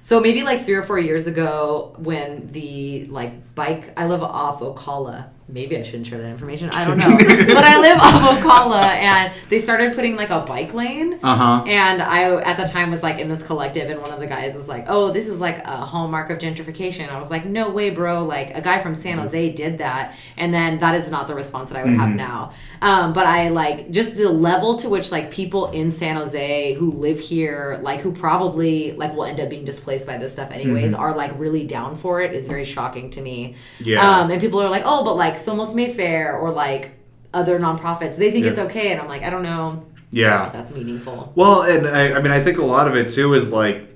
[0.00, 4.60] so maybe like three or four years ago when the like bike I live off
[4.60, 5.30] Ocala.
[5.46, 6.70] Maybe I shouldn't share that information.
[6.70, 7.16] I don't know.
[7.18, 11.18] but I live off Ocala and they started putting like a bike lane.
[11.22, 11.64] Uh huh.
[11.66, 14.54] And I, at the time, was like in this collective, and one of the guys
[14.54, 17.90] was like, "Oh, this is like a hallmark of gentrification." I was like, "No way,
[17.90, 18.24] bro!
[18.24, 21.68] Like a guy from San Jose did that." And then that is not the response
[21.70, 22.52] that I would have now.
[22.84, 26.92] Um, but I like just the level to which like people in San Jose who
[26.92, 30.92] live here, like who probably like will end up being displaced by this stuff anyways,
[30.94, 33.56] are like really down for it is very shocking to me.
[33.80, 34.00] Yeah.
[34.20, 36.92] Um, and people are like, "Oh, but like Somos Mayfair or like."
[37.32, 38.52] Other nonprofits, they think Yeah.
[38.52, 39.84] it's okay, and I'm like, I don't know.
[40.12, 40.46] Yeah.
[40.46, 41.32] if That's meaningful.
[41.34, 43.88] Well, and I, I mean, I think a lot of it too is like,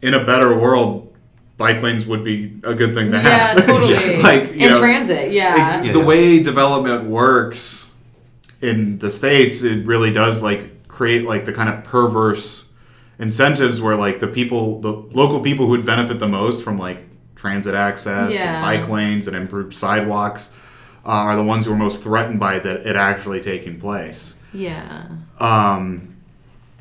[0.00, 1.14] in a better world,
[1.58, 3.58] bike lanes would be a good thing to have.
[3.58, 3.66] Yeah, have.
[3.66, 4.16] totally.
[4.22, 5.82] like you and know, transit, yeah.
[5.82, 5.92] Yeah.
[5.92, 7.81] the way development works
[8.62, 12.64] in the states, it really does like create like the kind of perverse
[13.18, 17.04] incentives where like the people, the local people who would benefit the most from like
[17.36, 18.54] transit access, Yeah.
[18.56, 20.52] and bike lanes, and improved sidewalks.
[21.04, 24.34] Uh, are the ones who are most threatened by that it actually taking place.
[24.54, 25.08] Yeah.
[25.40, 26.14] Um,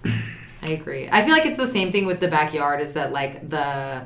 [0.05, 1.09] I agree.
[1.11, 4.03] I feel like it's the same thing with the backyard is that like the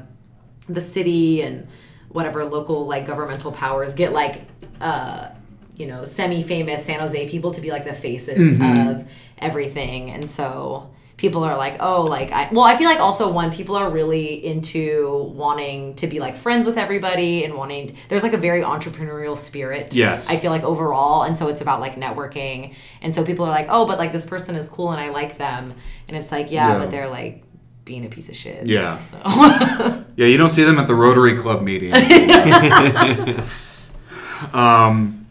[0.70, 1.68] the city and
[2.10, 4.44] whatever local like governmental powers get like
[4.80, 5.28] uh
[5.76, 9.08] you know semi-famous San Jose people to be like the faces of
[9.40, 13.52] everything and so people are like oh like I well I feel like also one
[13.52, 18.34] people are really into wanting to be like friends with everybody and wanting there's like
[18.34, 20.30] a very entrepreneurial spirit Yes.
[20.30, 23.68] I feel like overall and so it's about like networking and so people are like
[23.70, 25.74] oh but like this person is cool and I like them
[26.08, 26.80] and it's like yeah, Yeah.
[26.80, 27.44] but they're like
[27.86, 28.98] being a piece of shit Yeah.
[28.98, 29.18] so
[30.18, 31.94] Yeah, you don't see them at the Rotary Club meeting.
[34.54, 35.25] um,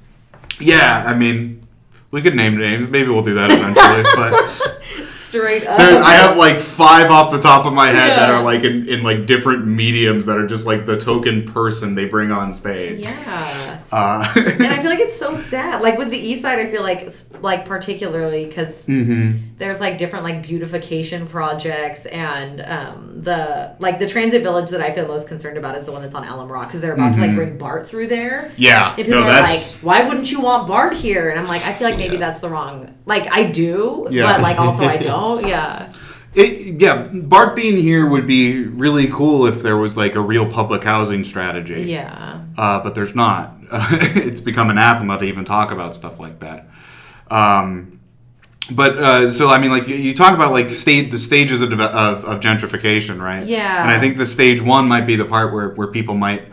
[0.60, 1.66] yeah, I mean,
[2.10, 2.88] we could name names.
[2.88, 4.78] Maybe we'll do that eventually.
[5.24, 8.42] straight up there, I have like five off the top of my head that are
[8.42, 12.30] like in, in like different mediums that are just like the token person they bring
[12.30, 13.00] on stage.
[13.00, 15.82] yeah Uh, and I feel like it's so sad.
[15.82, 17.08] Like with the East Side, I feel like
[17.40, 19.40] like particularly because mhm.
[19.58, 24.90] there's like different like beautification projects and um, the like the transit village that I
[24.92, 27.20] feel most concerned about is the one that's on Alum Rock because they're about to
[27.20, 28.50] like bring BART through there.
[28.56, 31.30] Yeah, And people no, are that's like, why wouldn't you want BART here?
[31.30, 32.94] And I'm like, I feel like maybe that's the wrong.
[33.06, 34.24] Like I do, Yeah.
[34.32, 35.13] but like also I don't.
[35.44, 35.92] Yeah.
[36.34, 40.50] It, yeah, Bart being here would be really cool if there was like a real
[40.50, 41.82] public housing strategy.
[41.82, 42.40] Yeah.
[42.58, 43.54] uh, but there's not.
[43.72, 46.68] it's become anathema to even talk about stuff like that.
[47.30, 48.00] Um,
[48.70, 51.72] but uh, so I mean, like you, you talk about like state the stages of,
[51.72, 53.44] of of gentrification, right?
[53.46, 53.82] Yeah.
[53.82, 56.44] And I think the stage one might be the part where, where people might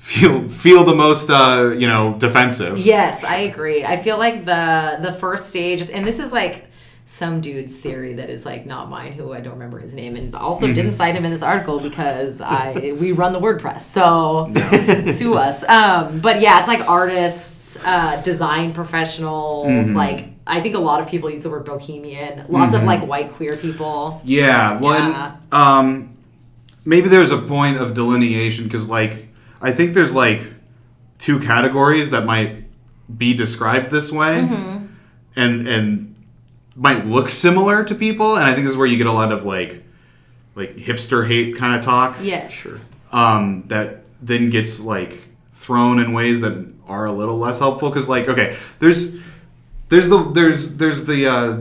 [0.00, 2.78] feel feel the most, uh, you know, defensive.
[2.78, 3.84] Yes, I agree.
[3.84, 6.69] I feel like the the first stage, and this is like
[7.12, 10.32] some dude's theory that is like not mine, who I don't remember his name, and
[10.34, 14.52] also didn't cite him in this article because I we run the WordPress, so
[15.12, 15.64] sue us.
[15.68, 20.26] Um, but yeah, it's like artists, uh, design professionals, like.
[20.46, 22.44] I think a lot of people use the word bohemian.
[22.48, 24.20] Lots of like white queer people.
[24.24, 25.32] Yeah, well, and, Yeah.
[25.52, 26.16] um,
[26.84, 29.28] maybe there's a point of delineation because, like,
[29.62, 30.40] I think there's like
[31.20, 32.64] two categories that might
[33.16, 34.86] be described this way, Mm-hmm.
[35.36, 36.09] and and
[36.76, 39.32] might look similar to people, and I think this is where you get a lot
[39.32, 39.84] of like
[40.54, 42.16] like hipster hate kind of talk.
[42.20, 42.50] Yes.
[42.52, 42.78] Sure.
[43.12, 45.20] Um, that then gets like
[45.54, 49.16] thrown in ways that are a little less helpful because, like, okay, there's
[49.88, 51.58] there's the there's there's the uh,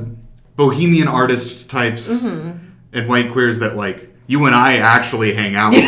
[0.56, 2.58] bohemian artist types Mm-hmm.
[2.93, 5.84] and white queers that like you and I actually hang out with.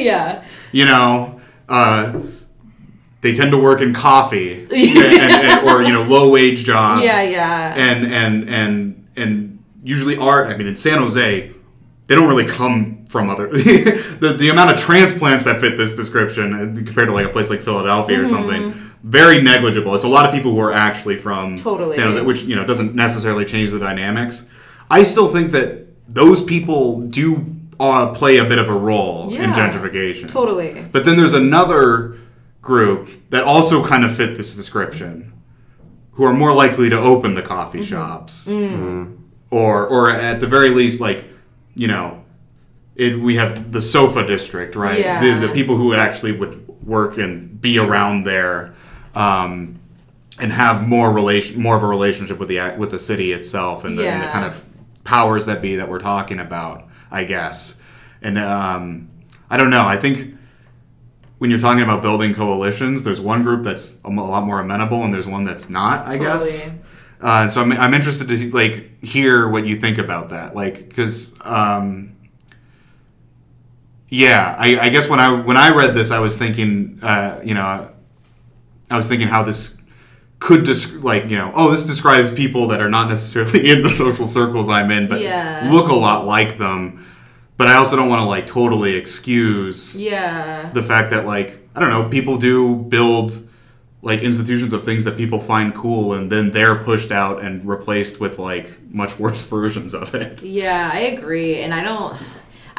[0.00, 0.44] yeah.
[0.72, 2.20] you know, uh,
[3.20, 7.02] they tend to work in coffee and, and, and- or you know low wage jobs.
[7.02, 7.74] Yeah, yeah.
[7.76, 10.46] And and and and usually art.
[10.48, 11.52] I mean, in San Jose,
[12.06, 13.46] they don't really come from other.
[13.48, 17.50] the the amount of transplants that fit this description uh, compared to like a place
[17.50, 18.74] like Philadelphia or something.
[19.02, 19.94] Very negligible.
[19.94, 21.96] It's a lot of people who are actually from Totally.
[21.96, 24.46] San Jose, which you know doesn't necessarily change the dynamics.
[24.90, 29.52] I still think that those people do uh, play a bit of a role in
[29.52, 30.28] gentrification.
[30.28, 30.86] Totally.
[30.92, 32.18] But then there's another
[32.62, 35.32] group that also kind of fit this description,
[36.12, 37.86] who are more likely to open the coffee Mm-hmm.
[37.88, 39.16] shops, Mm.
[39.50, 41.24] or or at the very least, like
[41.74, 42.22] you know,
[42.96, 44.98] it, we have the sofa district, right?
[44.98, 45.20] Yeah.
[45.40, 48.74] The, the people who actually would work and be around there.
[49.14, 49.76] Um,
[50.38, 53.98] and have more relation, more of a relationship with the with the city itself and
[53.98, 54.64] the, and the kind of
[55.04, 57.76] powers that be that we're talking about, I guess.
[58.22, 59.10] And um,
[59.50, 59.84] I don't know.
[59.86, 60.34] I think
[61.40, 65.12] when you're talking about building coalitions, there's one group that's a lot more amenable, and
[65.12, 66.06] there's one that's not.
[66.06, 66.46] I guess.
[66.46, 66.78] Totally.
[67.18, 71.32] Uh, so I'm, I'm interested to like hear what you think about that, like because
[71.40, 72.14] um,
[74.10, 77.54] yeah, I, I guess when I when I read this, I was thinking, uh, you
[77.54, 77.90] know,
[78.90, 79.78] I was thinking how this
[80.40, 83.88] could desc- like you know, oh, this describes people that are not necessarily in the
[83.88, 85.70] social circles I'm in, but Yeah.
[85.72, 87.06] look a lot like them.
[87.60, 90.70] But I also don't want to like totally excuse Yeah.
[90.72, 93.46] the fact that like I don't know, people do build
[94.00, 98.18] like institutions of things that people find cool and then they're pushed out and replaced
[98.18, 100.40] with like much worse versions of it.
[100.40, 101.60] Yeah, I agree.
[101.60, 102.16] And I don't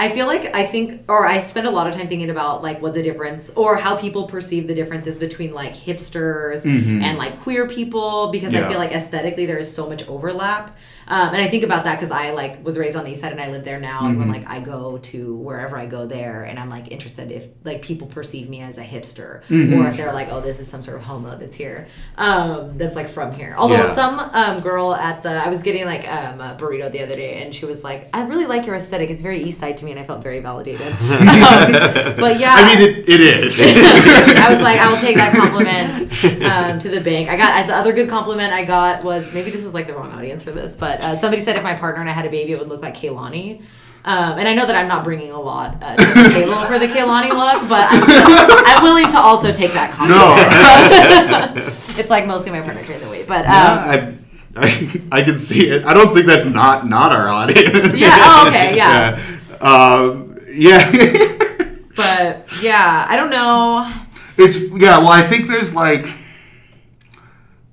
[0.02, 2.82] I feel like I think or I spend a lot of time thinking about like
[2.82, 7.04] what the difference or how people perceive the differences between like hipsters mm-hmm.
[7.04, 10.76] and like queer people because I feel like aesthetically there is so much overlap.
[11.08, 13.32] Um, and I think about that because I like was raised on the east side
[13.32, 16.44] and I live there now and when like I go to wherever I go there
[16.44, 20.14] and I'm like interested if like people perceive me as a hipster or if they're
[20.14, 21.88] like oh this is some sort of homo that's here
[22.18, 23.56] um, that's like from here.
[23.58, 23.96] Although Yeah.
[23.96, 27.42] some um, girl at the I was getting like um, a burrito the other day,
[27.44, 29.10] and she was like, "I really like your aesthetic.
[29.10, 30.88] It's very East Side to me," and I felt very validated.
[30.92, 31.72] um,
[32.20, 33.60] but yeah, I mean, it, it is.
[33.76, 37.30] I was like, I will take that compliment um, to the bank.
[37.30, 40.12] I got the other good compliment I got was maybe this is like the wrong
[40.12, 42.54] audience for this, but uh, somebody said if my partner and I had a baby,
[42.54, 43.64] it would look like Kehlani.
[44.04, 46.80] Um, and I know that I'm not bringing a lot uh, to the table for
[46.80, 48.04] the Kehlani look, but I'm,
[48.66, 51.68] I'm willing to also take that compliment.
[51.92, 54.16] So, it's like mostly my partner carrying the weight, but um, I,
[54.56, 55.84] I, I can see it.
[55.86, 57.96] I don't think that's not not our audience.
[57.98, 59.20] Yeah, oh, okay, yeah.
[59.50, 59.58] yeah.
[59.60, 60.90] Um, yeah.
[61.96, 63.94] but yeah, I don't know.
[64.38, 65.00] It's yeah.
[65.00, 66.06] Well, I think there's like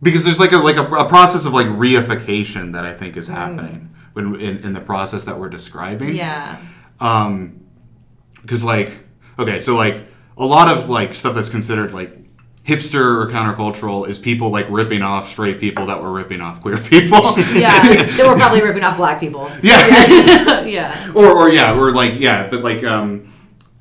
[0.02, 3.26] because there's like a like a, a process of like reification that I think is
[3.26, 6.14] happening when in, in the process that we're describing.
[6.14, 6.58] Yeah,
[7.00, 7.66] Um,
[8.42, 8.92] because like
[9.38, 10.02] okay, so like
[10.36, 12.14] a lot of like stuff that's considered like
[12.64, 16.76] hipster or countercultural is people like ripping off straight people that were ripping off queer
[16.94, 17.38] people.
[17.54, 19.50] yeah, they were probably ripping off black people.
[19.62, 20.60] yeah.
[20.64, 23.32] yeah, or or yeah, or like yeah, but like um,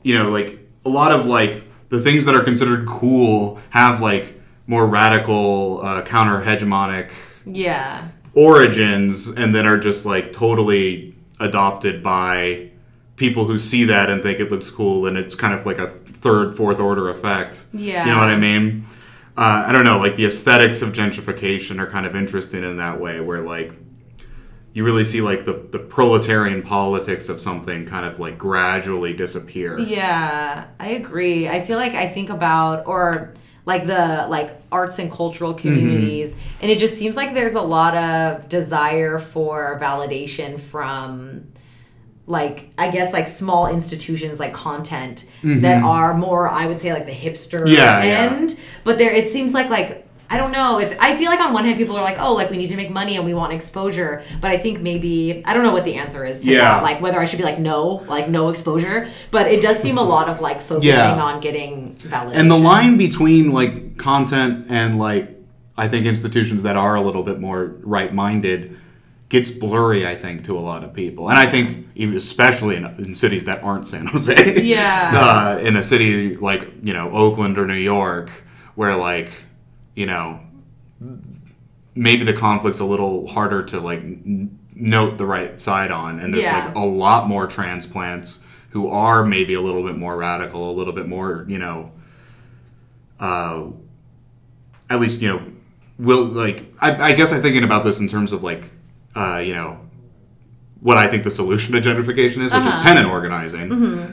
[0.03, 4.36] you know, like a lot of like the things that are considered cool have like
[4.67, 7.09] more radical uh, counter hegemonic
[7.45, 12.69] yeah, origins, and then are just like totally adopted by
[13.15, 15.87] people who see that and think it looks cool, and it's kind of like a
[16.21, 17.63] third, fourth order effect.
[17.73, 18.05] Yeah.
[18.05, 18.85] you know what I mean.
[19.37, 22.99] Uh, I don't know, like the aesthetics of gentrification are kind of interesting in that
[22.99, 23.71] way, where like
[24.73, 29.79] you really see like the, the proletarian politics of something kind of like gradually disappear.
[29.79, 30.65] yeah.
[30.79, 31.47] I agree.
[31.47, 33.33] I feel like I think about or
[33.67, 37.95] like the like arts and cultural communities, and it just seems like there's a lot
[37.95, 41.51] of desire for validation from
[42.27, 47.05] like I guess like small institutions like content that are more I would say like
[47.05, 47.73] the hipster Mm-hmm.
[47.73, 48.31] Yeah, yeah.
[48.31, 48.57] end.
[48.85, 51.63] But there it seems like like I don't know if I feel like on one
[51.65, 54.23] hand people are like oh like we need to make money and we want exposure,
[54.41, 56.61] but I think maybe I don't know what the answer is to Yeah.
[56.75, 59.97] that like whether I should be like no like no exposure, but it does seem
[59.97, 61.21] a lot of like focusing Yeah.
[61.21, 62.33] on getting validation.
[62.35, 65.29] And the line between like content and like
[65.77, 68.75] I think institutions that are a little bit more right minded
[69.29, 71.29] gets blurry, I think, to a lot of people.
[71.29, 74.61] And I think even especially in, in cities that aren't San Jose.
[74.63, 75.11] Yeah.
[75.59, 78.29] uh, in a city like, you know, Oakland or New York,
[78.75, 79.29] where like,
[79.97, 80.39] you know,
[81.95, 86.31] maybe the conflict's a little harder to like n- note the right side on and
[86.33, 86.65] there's Yeah.
[86.67, 90.93] like a lot more transplants who are maybe a little bit more radical a little
[90.93, 91.91] bit more you know
[93.19, 93.65] uh
[94.91, 95.41] at least you know
[95.97, 98.65] will like I, I guess i'm thinking about this in terms of like
[99.15, 99.79] uh you know
[100.79, 102.83] what i think the solution to gentrification is which is Uh-huh.
[102.83, 103.71] tenant organizing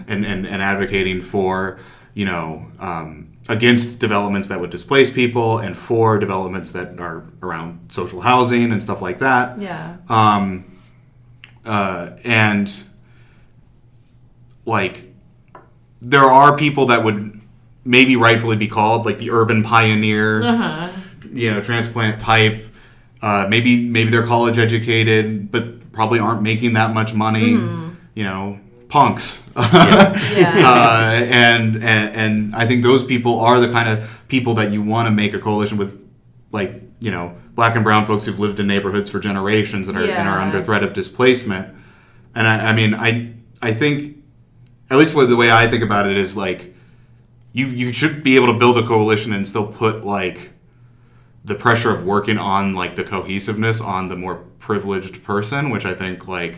[0.09, 1.79] and, and and advocating for
[2.15, 7.79] you know um against developments that would displace people and for developments that are around
[7.89, 9.97] social housing and stuff like that yeah.
[10.09, 10.65] um,
[11.67, 12.85] uh, and
[14.67, 15.13] like
[16.01, 17.41] there are people that would
[17.85, 20.89] maybe rightfully be called like the urban pioneer Uh-huh.
[21.33, 22.65] you know transplant type
[23.23, 27.51] uh, maybe maybe they're college educated but probably aren't making that much money
[28.15, 28.59] you know
[28.95, 30.63] punks Yeah.
[30.65, 34.83] uh, and, and and I think those people are the kind of people that you
[34.83, 35.93] want to make a coalition with,
[36.53, 40.03] like you know, black and brown folks who've lived in neighborhoods for generations and are,
[40.21, 41.75] and are under threat of displacement.
[42.37, 44.19] And I, I mean, I I think,
[44.91, 46.73] at least with the way I think about it is like,
[47.53, 50.51] you you should be able to build a coalition and still put like
[51.45, 55.95] the pressure of working on like the cohesiveness on the more privileged person, which I
[55.95, 56.55] think like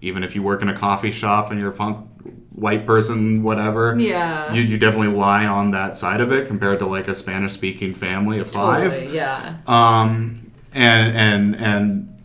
[0.00, 2.06] even if you work in a coffee shop and you're a punk
[2.52, 4.52] white person, whatever, Yeah.
[4.52, 7.94] you, you definitely lie on that side of it compared to like a Spanish speaking
[7.94, 8.92] family of five.
[8.92, 9.56] Totally, yeah.
[9.66, 12.22] Um, and and and,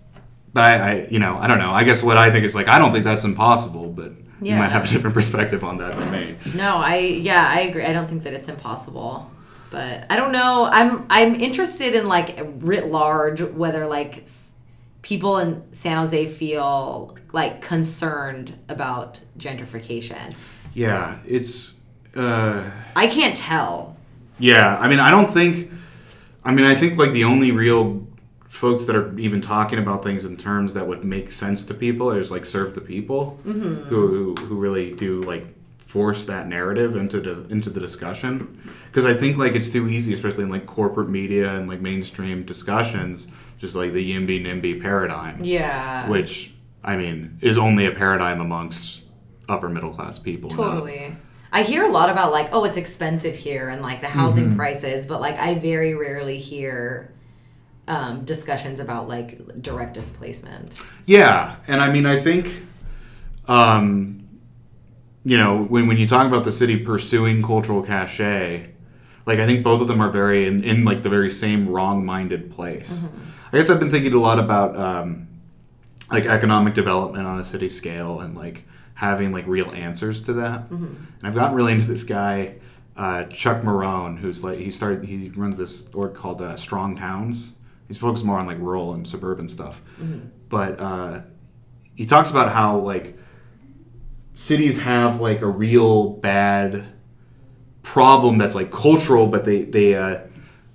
[0.54, 1.72] but I, I, you know, I don't know.
[1.72, 4.12] I guess what I think is like I don't think that's impossible, but
[4.42, 6.36] you might have a different perspective on that than me.
[6.56, 7.86] No, I yeah, I agree.
[7.86, 9.30] I don't think that it's impossible.
[9.72, 10.70] But I don't know.
[10.72, 14.52] I'm I'm interested in like writ large whether like s-
[15.04, 20.34] people in San Jose feel like concerned about gentrification.
[20.74, 21.76] Yeah, it's.
[22.16, 23.96] Uh, I can't tell.
[24.40, 25.70] Yeah, I mean, I don't think.
[26.44, 28.08] I mean, I think like the only real
[28.50, 32.12] folks that are even talking about things in terms that would make sense to people
[32.12, 33.86] is like serve the people Mm-hmm.
[33.86, 35.46] who, who who really do like
[35.86, 40.14] force that narrative into the into the discussion because I think like it's too easy,
[40.14, 43.32] especially in like corporate media and like mainstream discussions,
[43.64, 46.10] just like the YIMBY NIMBY paradigm, Yeah.
[46.10, 46.54] which
[46.84, 49.06] I mean is only a paradigm amongst
[49.48, 50.50] upper middle class people.
[50.50, 51.16] not- Totally.
[51.54, 54.58] I hear a lot about like, oh, it's expensive here and like the housing Mm-hmm.
[54.58, 57.14] prices, but like I very rarely hear
[57.88, 60.82] um, discussions about like direct displacement.
[61.06, 62.50] Yeah, and I mean, I think,
[63.48, 64.28] um,
[65.24, 68.72] you know, when when you talk about the city pursuing cultural cachet,
[69.26, 72.52] like I think both of them are very in, in like the very same wrong-minded
[72.52, 72.92] place.
[73.54, 75.28] I guess I've been thinking a lot about um,
[76.12, 78.64] like economic development on a city scale and like
[78.96, 80.72] having like real answers to that.
[81.20, 82.56] And I've gotten really into this guy.
[82.98, 87.54] Uh, Chuck Marohn, who's like he started, he runs this org called uh, Strong Towns.
[87.88, 89.82] He's focused more on like rural and suburban stuff,
[90.50, 91.22] but uh,
[91.96, 93.18] he talks about how like
[94.34, 96.86] cities have like a real bad
[97.84, 100.22] problem that's like cultural, but they they uh,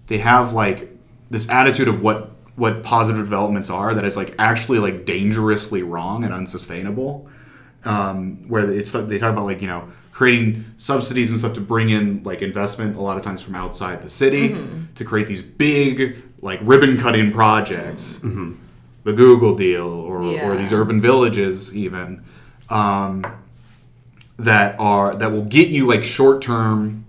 [0.06, 0.96] they have like
[1.30, 6.24] this attitude of what what positive developments are that is like actually like dangerously wrong
[6.24, 7.28] and unsustainable.
[7.84, 11.90] Um, where it's they talk about like you know creating subsidies and stuff to bring
[11.90, 14.48] in like investment a lot of times from outside the city
[14.96, 18.16] to create these big like ribbon cutting projects
[19.04, 22.24] the Google deal or, or these urban villages even
[22.68, 23.24] um,
[24.38, 27.04] that are that will get you like short term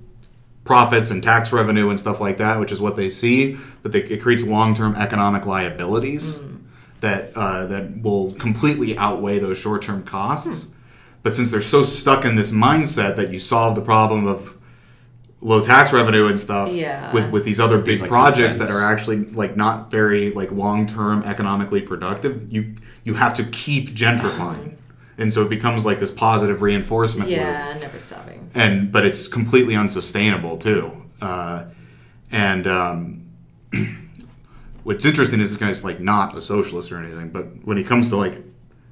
[0.64, 4.03] profits and tax revenue and stuff like that, which is what they see, but they,
[4.03, 6.57] it creates long term economic liabilities hmm.
[7.01, 10.66] that uh, that will completely outweigh those short term costs.
[10.66, 10.74] Hmm.
[11.22, 14.55] But since they're so stuck in this mindset that you solve the problem of
[15.41, 17.14] low tax revenue and stuff Yeah.
[17.14, 20.51] with with these other big These, like, projects that are actually like not very like
[20.51, 24.72] long term economically productive, you you have to keep gentrifying.
[24.72, 24.79] Hmm.
[25.20, 28.50] And so it becomes like this positive reinforcement loop Yeah, never stopping.
[28.56, 30.92] and but it's completely unsustainable too.
[31.22, 31.66] Uh,
[32.32, 33.26] and um,
[34.84, 38.10] what's interesting is this guy's like not a socialist or anything, but when he comes
[38.10, 38.42] to like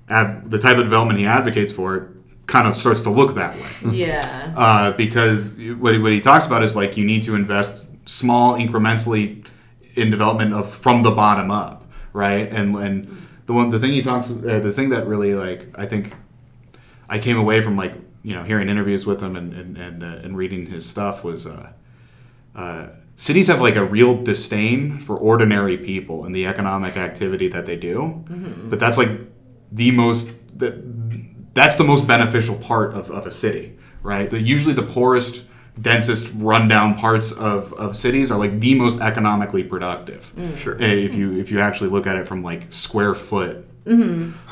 [0.10, 2.04] ad- the type of development he advocates for, it
[2.48, 3.92] kind of starts to look that way.
[3.98, 4.54] Yeah.
[4.56, 8.56] Uh, because what he, what he talks about is like you need to invest small
[8.56, 9.46] incrementally
[9.96, 12.52] in development of from the bottom up, right?
[12.52, 15.86] And and the one the thing he talks uh, the thing that really like I
[15.88, 16.14] think
[17.10, 17.93] I came away from like
[18.24, 21.48] you know hearing interviews with him and and and, uh, and reading his stuff was
[21.48, 21.72] uh,
[22.56, 27.66] uh, cities have like a real disdain for ordinary people and the economic activity that
[27.66, 28.24] they do,
[28.70, 29.10] but that's like
[29.72, 30.74] the most that
[31.54, 34.30] that's the most beneficial part of, of a city, right?
[34.30, 35.43] The, usually the poorest,
[35.82, 40.32] densest, rundown parts of, of cities are like the most economically productive.
[40.56, 40.76] Sure.
[40.76, 43.66] Uh, If you if you actually look at it from like square foot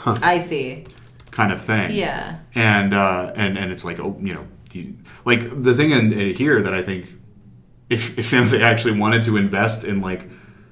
[0.06, 0.86] I see.
[1.32, 1.92] kind of thing.
[1.92, 2.40] Yeah.
[2.54, 4.46] And uh, and and it's like oh you know
[5.26, 7.08] like the thing in, in here that I think
[7.90, 10.30] if if San Jose actually wanted to invest in like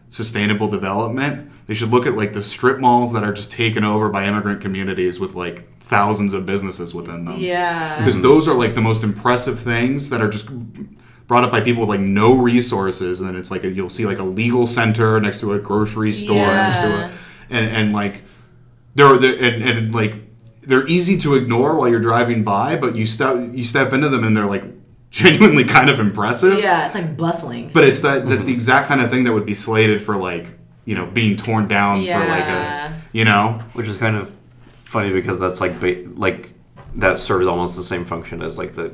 [0.10, 4.10] sustainable development, they should look at like the strip malls that are just taken over
[4.10, 7.36] by immigrant communities with like thousands of businesses within them.
[7.40, 7.98] Yeah.
[8.00, 10.50] Because those are like the most impressive things that are just
[11.28, 14.06] brought up by people with like no resources, and then it's like a, you'll see
[14.06, 17.10] like a legal center next to a grocery store next to Yeah.
[17.10, 17.12] a,
[17.50, 18.22] and and like
[18.96, 20.14] they're, they're and, and like
[20.62, 24.24] they're easy to ignore while you're driving by, but you step you step into them
[24.24, 24.64] and they're like
[25.12, 26.58] genuinely kind of impressive.
[26.60, 27.70] Yeah, it's like bustling.
[27.74, 30.48] But it's that that's the exact kind of thing that would be slated for like
[30.86, 34.32] you know being torn down for like a you know which is kind of
[34.94, 36.52] funny because that's like ba- like
[36.96, 38.94] that serves almost the same function as like the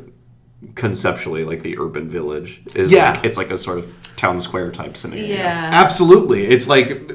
[0.76, 3.12] conceptually like the urban village is Yeah.
[3.14, 5.70] like, it's like a sort of town square type scenario yeah.
[5.74, 6.46] Absolutely.
[6.48, 7.12] It's like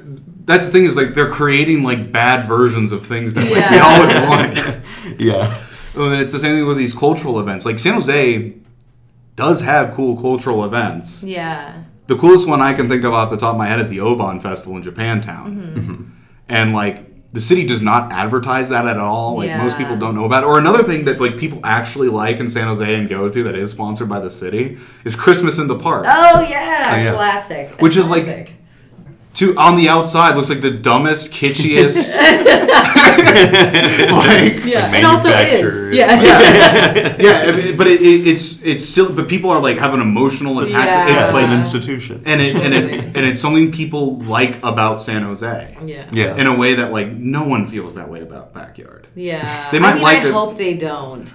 [0.47, 3.79] that's the thing is like they're creating like bad versions of things that like, we
[3.79, 4.85] all would want.
[5.21, 5.55] yeah
[5.95, 7.65] Well, and it's the same thing with these cultural events.
[7.67, 8.55] Like San Jose
[9.37, 11.23] does have cool cultural events.
[11.23, 11.83] Yeah.
[12.07, 13.99] the coolest one I can think of off the top of my head is the
[13.99, 15.47] Obon Festival in Japantown.
[15.49, 15.79] Mm-hmm.
[15.81, 16.03] Mm-hmm.
[16.49, 17.04] And like
[17.35, 19.37] the city does not advertise that at all.
[19.37, 20.47] Like most people don't know about it.
[20.47, 23.57] Or another thing that like people actually like in San Jose and go to that
[23.57, 26.05] is sponsored by the city is Christmas in the Park.
[26.07, 27.13] Oh yeah, oh, yeah.
[27.15, 27.81] classic.
[27.83, 28.53] Which is like-
[29.35, 31.97] To on the outside looks like the dumbest, kitschiest
[33.65, 36.21] like yeah, and also is yeah.
[36.23, 39.95] yeah, yeah, I mean, but it, it, it's it's still, but people are like have
[39.95, 40.87] an emotional attack.
[40.87, 41.07] Yeah.
[41.07, 42.23] It, Yeah, it's like, an institution.
[42.27, 45.77] and it and it and it's something people like about San Jose.
[45.85, 46.09] Yeah.
[46.13, 46.37] Yeah.
[46.37, 49.07] in a way that like no one feels that way about backyard.
[49.15, 49.71] Yeah.
[49.71, 51.33] They might I mean, like I this- hope they don't.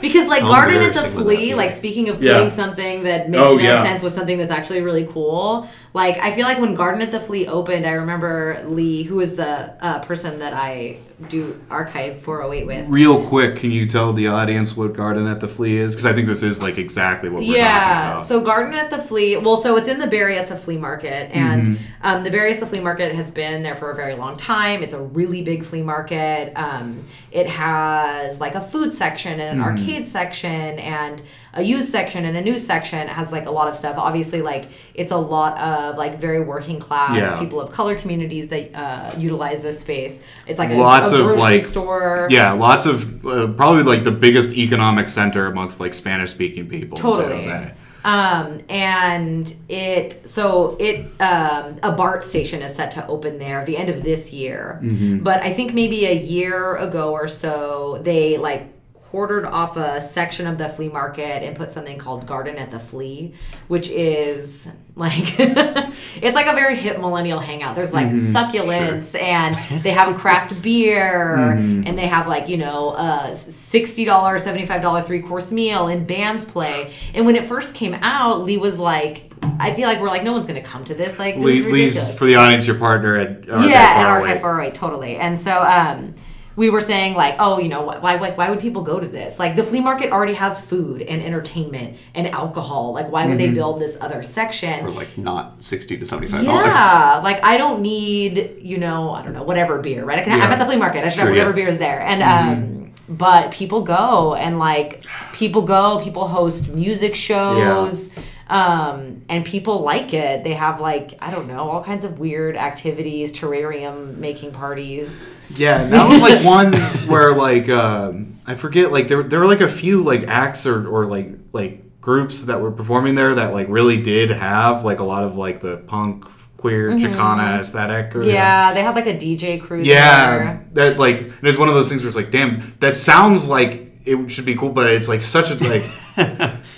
[0.00, 2.34] because like Garden at the Flea, like speaking of Yeah.
[2.34, 3.82] putting something that makes Oh, no yeah.
[3.82, 5.68] sense with something that's actually really cool.
[5.94, 9.36] Like I feel like when Garden at the Flea opened, I remember Lee, who was
[9.36, 12.88] the uh, person that I do Archive 408 with.
[12.88, 15.92] Real quick, can you tell the audience what Garden at the Flea is?
[15.94, 18.24] Because I think this is like exactly what we're talking Yeah.
[18.24, 19.36] So Garden at the Flea.
[19.36, 21.84] Well, so it's in the Berryessa Flea Market, and Mm-hmm.
[22.06, 24.82] um, the Berryessa Flea Market has been there for a very long time.
[24.82, 26.52] It's a really big flea market.
[26.56, 29.80] Um, it has like a food section and an Mm-hmm.
[29.80, 30.50] arcade section
[30.80, 31.22] and
[31.56, 32.98] a used section and a new section.
[32.98, 33.96] It has like a lot of stuff.
[33.96, 37.38] Obviously, like it's a lot of like very working class Yeah.
[37.38, 40.20] people of color communities that uh, utilize this space.
[40.48, 40.74] It's like a,
[41.12, 42.28] Lots of, like- store.
[42.30, 46.96] yeah, lots of uh, probably like the biggest economic center amongst like Spanish speaking people.
[46.96, 47.36] Totally.
[47.36, 47.74] In San Jose.
[48.04, 53.66] Um, and it so it um, a BART station is set to open there at
[53.66, 54.78] the end of this year.
[55.22, 58.73] But I think maybe a year ago or so they like
[59.14, 62.80] quartered off a section of the flea market and put something called Garden at the
[62.80, 63.32] Flea,
[63.68, 67.76] which is like it's like a very hip millennial hangout.
[67.76, 68.36] There's like mm-hmm.
[68.36, 69.54] succulents and
[69.84, 71.86] they have craft beer mm-hmm.
[71.86, 76.92] and they have like, you know, a $60, $75 three course meal and bands play.
[77.14, 80.32] And when it first came out, Lee was like, I feel like we're like, no
[80.32, 81.20] one's going to come to this.
[81.20, 84.02] Like, this Lee, is Lee's for the audience, your partner at uh, Archive yeah, at
[84.06, 84.28] 408.
[84.28, 85.16] Archive 408, totally.
[85.18, 86.16] And so um,
[86.56, 89.38] we were saying like, oh, you know, why, why why would people go to this?
[89.38, 92.92] Like the flea market already has food and entertainment and alcohol.
[92.92, 93.54] Like why would they Mm-hmm.
[93.54, 94.80] build this other section?
[94.80, 96.66] For like not sixty to seventy five dollars.
[96.66, 100.18] Yeah, like I don't need, you know, I don't know, whatever beer, right?
[100.18, 101.04] I can, I'm at the flea market.
[101.04, 101.54] I should have whatever yeah.
[101.56, 102.00] beer is there.
[102.00, 108.10] And um, but people go and like people go, people host music shows.
[108.48, 110.44] Um, and people like it.
[110.44, 115.40] They have like I don't know all kinds of weird activities, terrarium making parties.
[115.56, 116.74] Yeah, that was like one
[117.08, 120.86] where like um, I forget like there there were like a few like acts or
[120.86, 125.04] or like like groups that were performing there that like really did have like a
[125.04, 126.26] lot of like the punk
[126.58, 128.14] queer Chicana aesthetic.
[128.14, 128.30] Or, Mm-hmm.
[128.30, 129.82] Yeah, they had like a DJ crew.
[129.82, 130.66] yeah, there.
[130.72, 133.83] that like and it's one of those things where it's like, damn, that sounds like
[134.04, 135.84] it should be cool, but it's like such a like,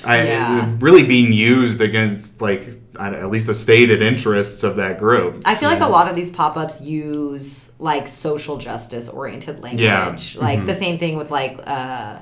[0.05, 0.73] I Yeah.
[0.81, 5.43] really being used against like at least the stated interests of that group.
[5.45, 9.83] I feel like a lot of these pop ups use like social justice oriented language.
[9.85, 10.13] Yeah.
[10.13, 10.41] Mm-hmm.
[10.41, 12.19] Like the same thing with like uh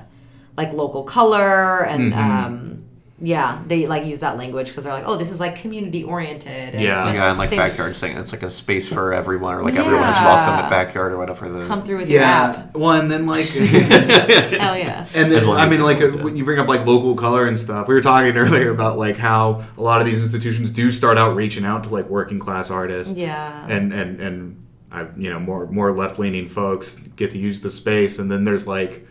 [0.57, 2.19] like local color and Mm-hmm.
[2.45, 2.84] um
[3.17, 6.73] yeah, they like use that language because they're like, oh, this is like community oriented.
[6.73, 7.13] Yeah.
[7.13, 10.09] Yeah, and like same- backyard saying it's like a space for everyone, or like everyone
[10.09, 11.47] is welcome at backyard or whatever.
[11.47, 12.75] The Come through with your app.
[12.75, 13.45] Well, and then like.
[13.47, 15.07] Hell yeah.
[15.15, 16.23] And this, I mean, like uh, content.
[16.25, 17.87] when you bring up like local color and stuff.
[17.87, 21.37] We were talking earlier about like how a lot of these institutions do start out
[21.37, 23.15] reaching out to like working class artists.
[23.15, 23.65] Yeah.
[23.69, 27.69] And and and I, you know, more more left leaning folks get to use the
[27.69, 29.07] space, and then there's like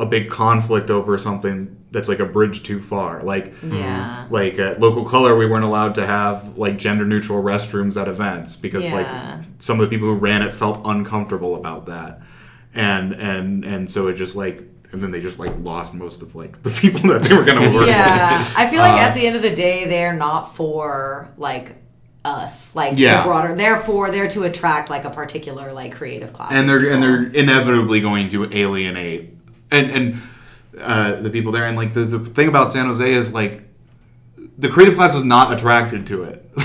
[0.00, 3.22] a big conflict over something that's like a bridge too far.
[3.22, 4.26] Like Yeah.
[4.30, 8.56] like at local color we weren't allowed to have like gender neutral restrooms at events
[8.56, 8.94] because Yeah.
[8.94, 12.22] like some of the people who ran it felt uncomfortable about that
[12.74, 16.34] and and and so it just like and then they just like lost most of
[16.34, 18.38] like the people that they were going to work Yeah.
[18.38, 21.76] with I feel like Uh, at the end of the day, they're not for like
[22.24, 23.22] us, like Yeah.
[23.22, 23.54] the broader.
[23.54, 26.52] Therefore, they're to attract like a particular like creative class.
[26.52, 29.36] and they're and they're inevitably going to alienate
[29.70, 30.22] and and
[30.80, 33.62] uh, the people there and like the, the thing about San Jose is like
[34.58, 36.50] the creative class is not attracted to it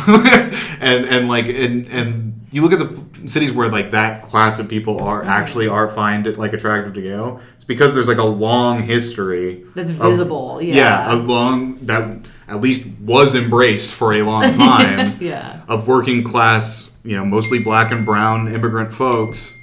[0.81, 4.67] and and like and and you look at the cities where like that class of
[4.69, 5.29] people are Mm-hmm.
[5.29, 9.65] actually are find it like attractive to go it's because there's like a long history
[9.75, 11.13] That's of- visible, yeah yeah.
[11.13, 15.63] a long that at least was embraced for a long time Yeah.
[15.67, 19.55] of working class, you know, mostly black and brown immigrant folks,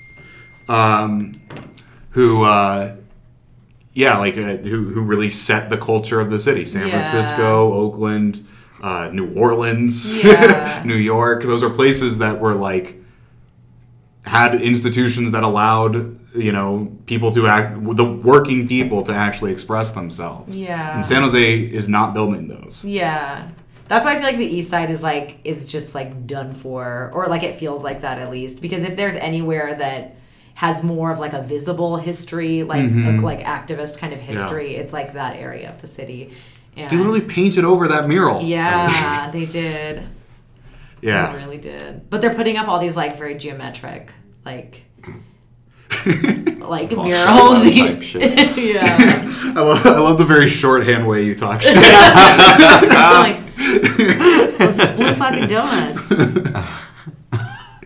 [0.69, 1.41] um,
[2.11, 2.97] who, uh,
[3.95, 6.67] yeah, like uh, who who really set the culture of the city.
[6.67, 6.93] San Yeah.
[7.05, 8.47] Francisco, Oakland,
[8.83, 10.83] uh, New Orleans, Yeah.
[10.87, 11.43] New York.
[11.45, 12.97] Those are places that were like
[14.25, 19.93] had institutions that allowed you know people to act the working people to actually express
[19.93, 20.95] themselves Yeah.
[20.95, 23.49] and san jose is not building those Yeah.
[23.89, 27.11] That's why I feel like the East Side is like is just like done for,
[27.13, 28.63] or like it feels like that at least.
[28.63, 30.17] Because if there's anywhere that
[30.55, 33.25] has more of like a visible history, like Mm-hmm.
[33.25, 36.33] like, activist kind of history, it's like that area of the city.
[36.77, 38.41] And They literally painted over that mural.
[38.43, 40.03] yeah, they did.
[41.01, 41.35] They Yeah.
[41.35, 42.09] really did.
[42.11, 44.13] But they're putting up all these like very geometric,
[44.45, 44.85] like
[46.61, 47.65] like Boss murals.
[47.71, 48.57] type shit.
[48.57, 49.23] yeah.
[49.57, 51.75] I love, I love the very shorthand way you talk shit.
[51.77, 53.39] like
[54.59, 56.11] those blue fucking donuts.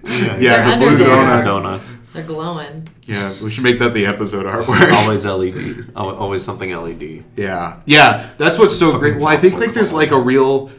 [0.05, 1.07] yeah, They're the blue there.
[1.09, 1.47] donuts.
[1.49, 1.96] Donuts.
[2.17, 2.89] They're glowing.
[3.03, 4.91] Yeah, we should make that the episode artwork.
[5.03, 5.91] Always LED.
[5.95, 7.25] Always something LED.
[7.37, 9.17] Yeah, yeah, that's what's so great.
[9.17, 10.71] Well, I think like there's like a real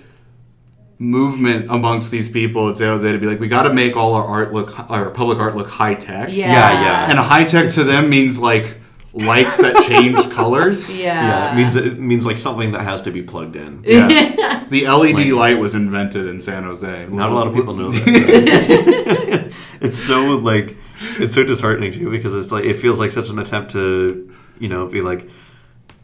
[0.98, 4.14] movement amongst these people at San Jose to be like, we got to make all
[4.14, 6.30] our art look, our public art look high tech.
[6.30, 6.48] Yeah.
[6.48, 7.10] Yeah, yeah.
[7.12, 8.78] and high tech to them means like
[9.26, 10.90] lights that change colors.
[10.94, 11.06] Yeah.
[11.28, 13.84] Yeah, it means it means like something that has to be plugged in.
[13.86, 14.64] Yeah.
[14.70, 17.08] The LED Like- light was invented in San Jose.
[17.08, 19.54] Not a lot of people know that.
[19.82, 20.76] it's so like
[21.20, 24.68] it's so disheartening too because it's like it feels like such an attempt to you
[24.68, 25.30] know be like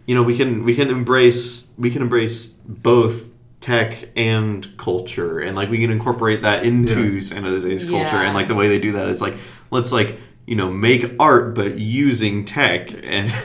[0.05, 3.25] you know we can we can embrace we can embrace both
[3.59, 7.19] tech and culture and like we can incorporate that into Yeah.
[7.21, 8.23] San Jose's culture Yeah.
[8.23, 9.35] and like the way they do that it's like
[9.71, 13.31] let's like you know make art but using tech and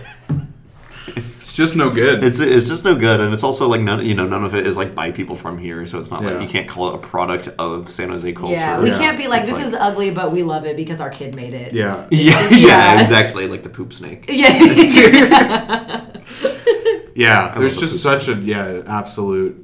[1.41, 2.23] It's just no good.
[2.23, 4.67] it's it's just no good and it's also like none you know none of it
[4.67, 6.33] is like by people from here so it's not Yeah.
[6.33, 8.99] like you can't call it a product of San Jose culture Yeah, we Yeah.
[8.99, 11.35] can't be like It's this like- is ugly, but we love it because our kid
[11.35, 11.73] made it.
[11.73, 12.07] yeah.
[12.11, 13.01] Yeah, just- yeah, yeah.
[13.01, 13.47] exactly.
[13.49, 14.27] Like the poop snake.
[14.33, 16.07] Yeah.
[17.15, 19.57] Yeah, I there's just the such a yeah absolute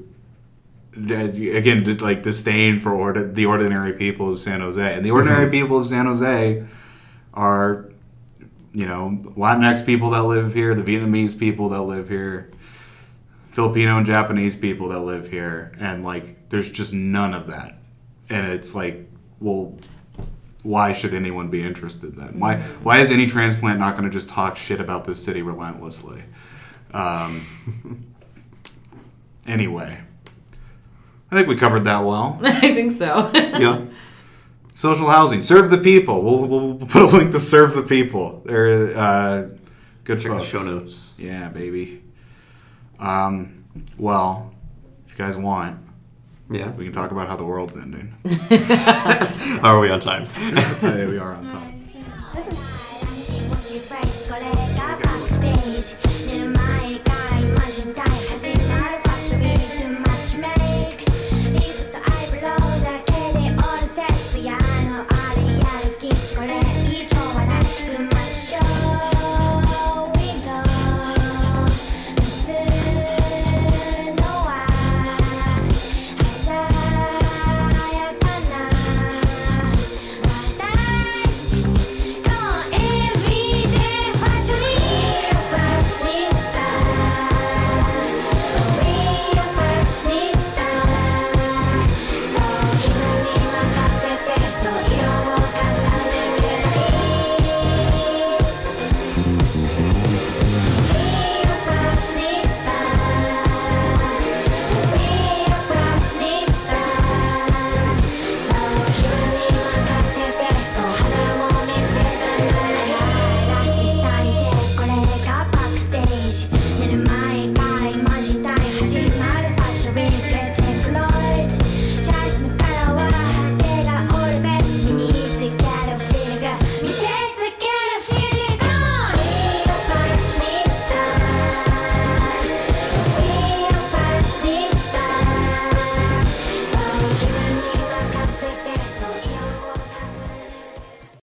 [0.98, 5.42] uh, again like disdain for ordi- the ordinary people of San Jose, and the ordinary
[5.44, 5.52] mm-hmm.
[5.52, 6.64] people of San Jose
[7.34, 7.90] are
[8.72, 12.50] you know Latinx people that live here, the Vietnamese people that live here,
[13.52, 17.76] Filipino and Japanese people that live here, and like there's just none of that,
[18.28, 19.08] and it's like
[19.40, 19.76] well.
[20.62, 22.40] Why should anyone be interested then?
[22.40, 26.22] Why why is any transplant not going to just talk shit about this city relentlessly?
[26.94, 28.06] Um,
[29.46, 30.00] anyway,
[31.30, 32.38] I think we covered that well.
[32.44, 33.30] I think so.
[33.34, 33.84] Yeah.
[34.74, 36.22] Social housing, serve the people.
[36.22, 38.42] We'll, we'll put a link to serve the people.
[38.44, 39.48] They're uh,
[40.02, 41.12] good Check the show notes.
[41.16, 42.02] Yeah, baby.
[42.98, 43.64] Um,
[43.98, 44.52] well,
[45.06, 45.78] if you guys want,
[46.50, 46.70] Yeah.
[46.72, 48.14] we can talk about how the world's ending.
[49.62, 50.26] Are we on time?
[50.26, 51.73] Hey, we are on time.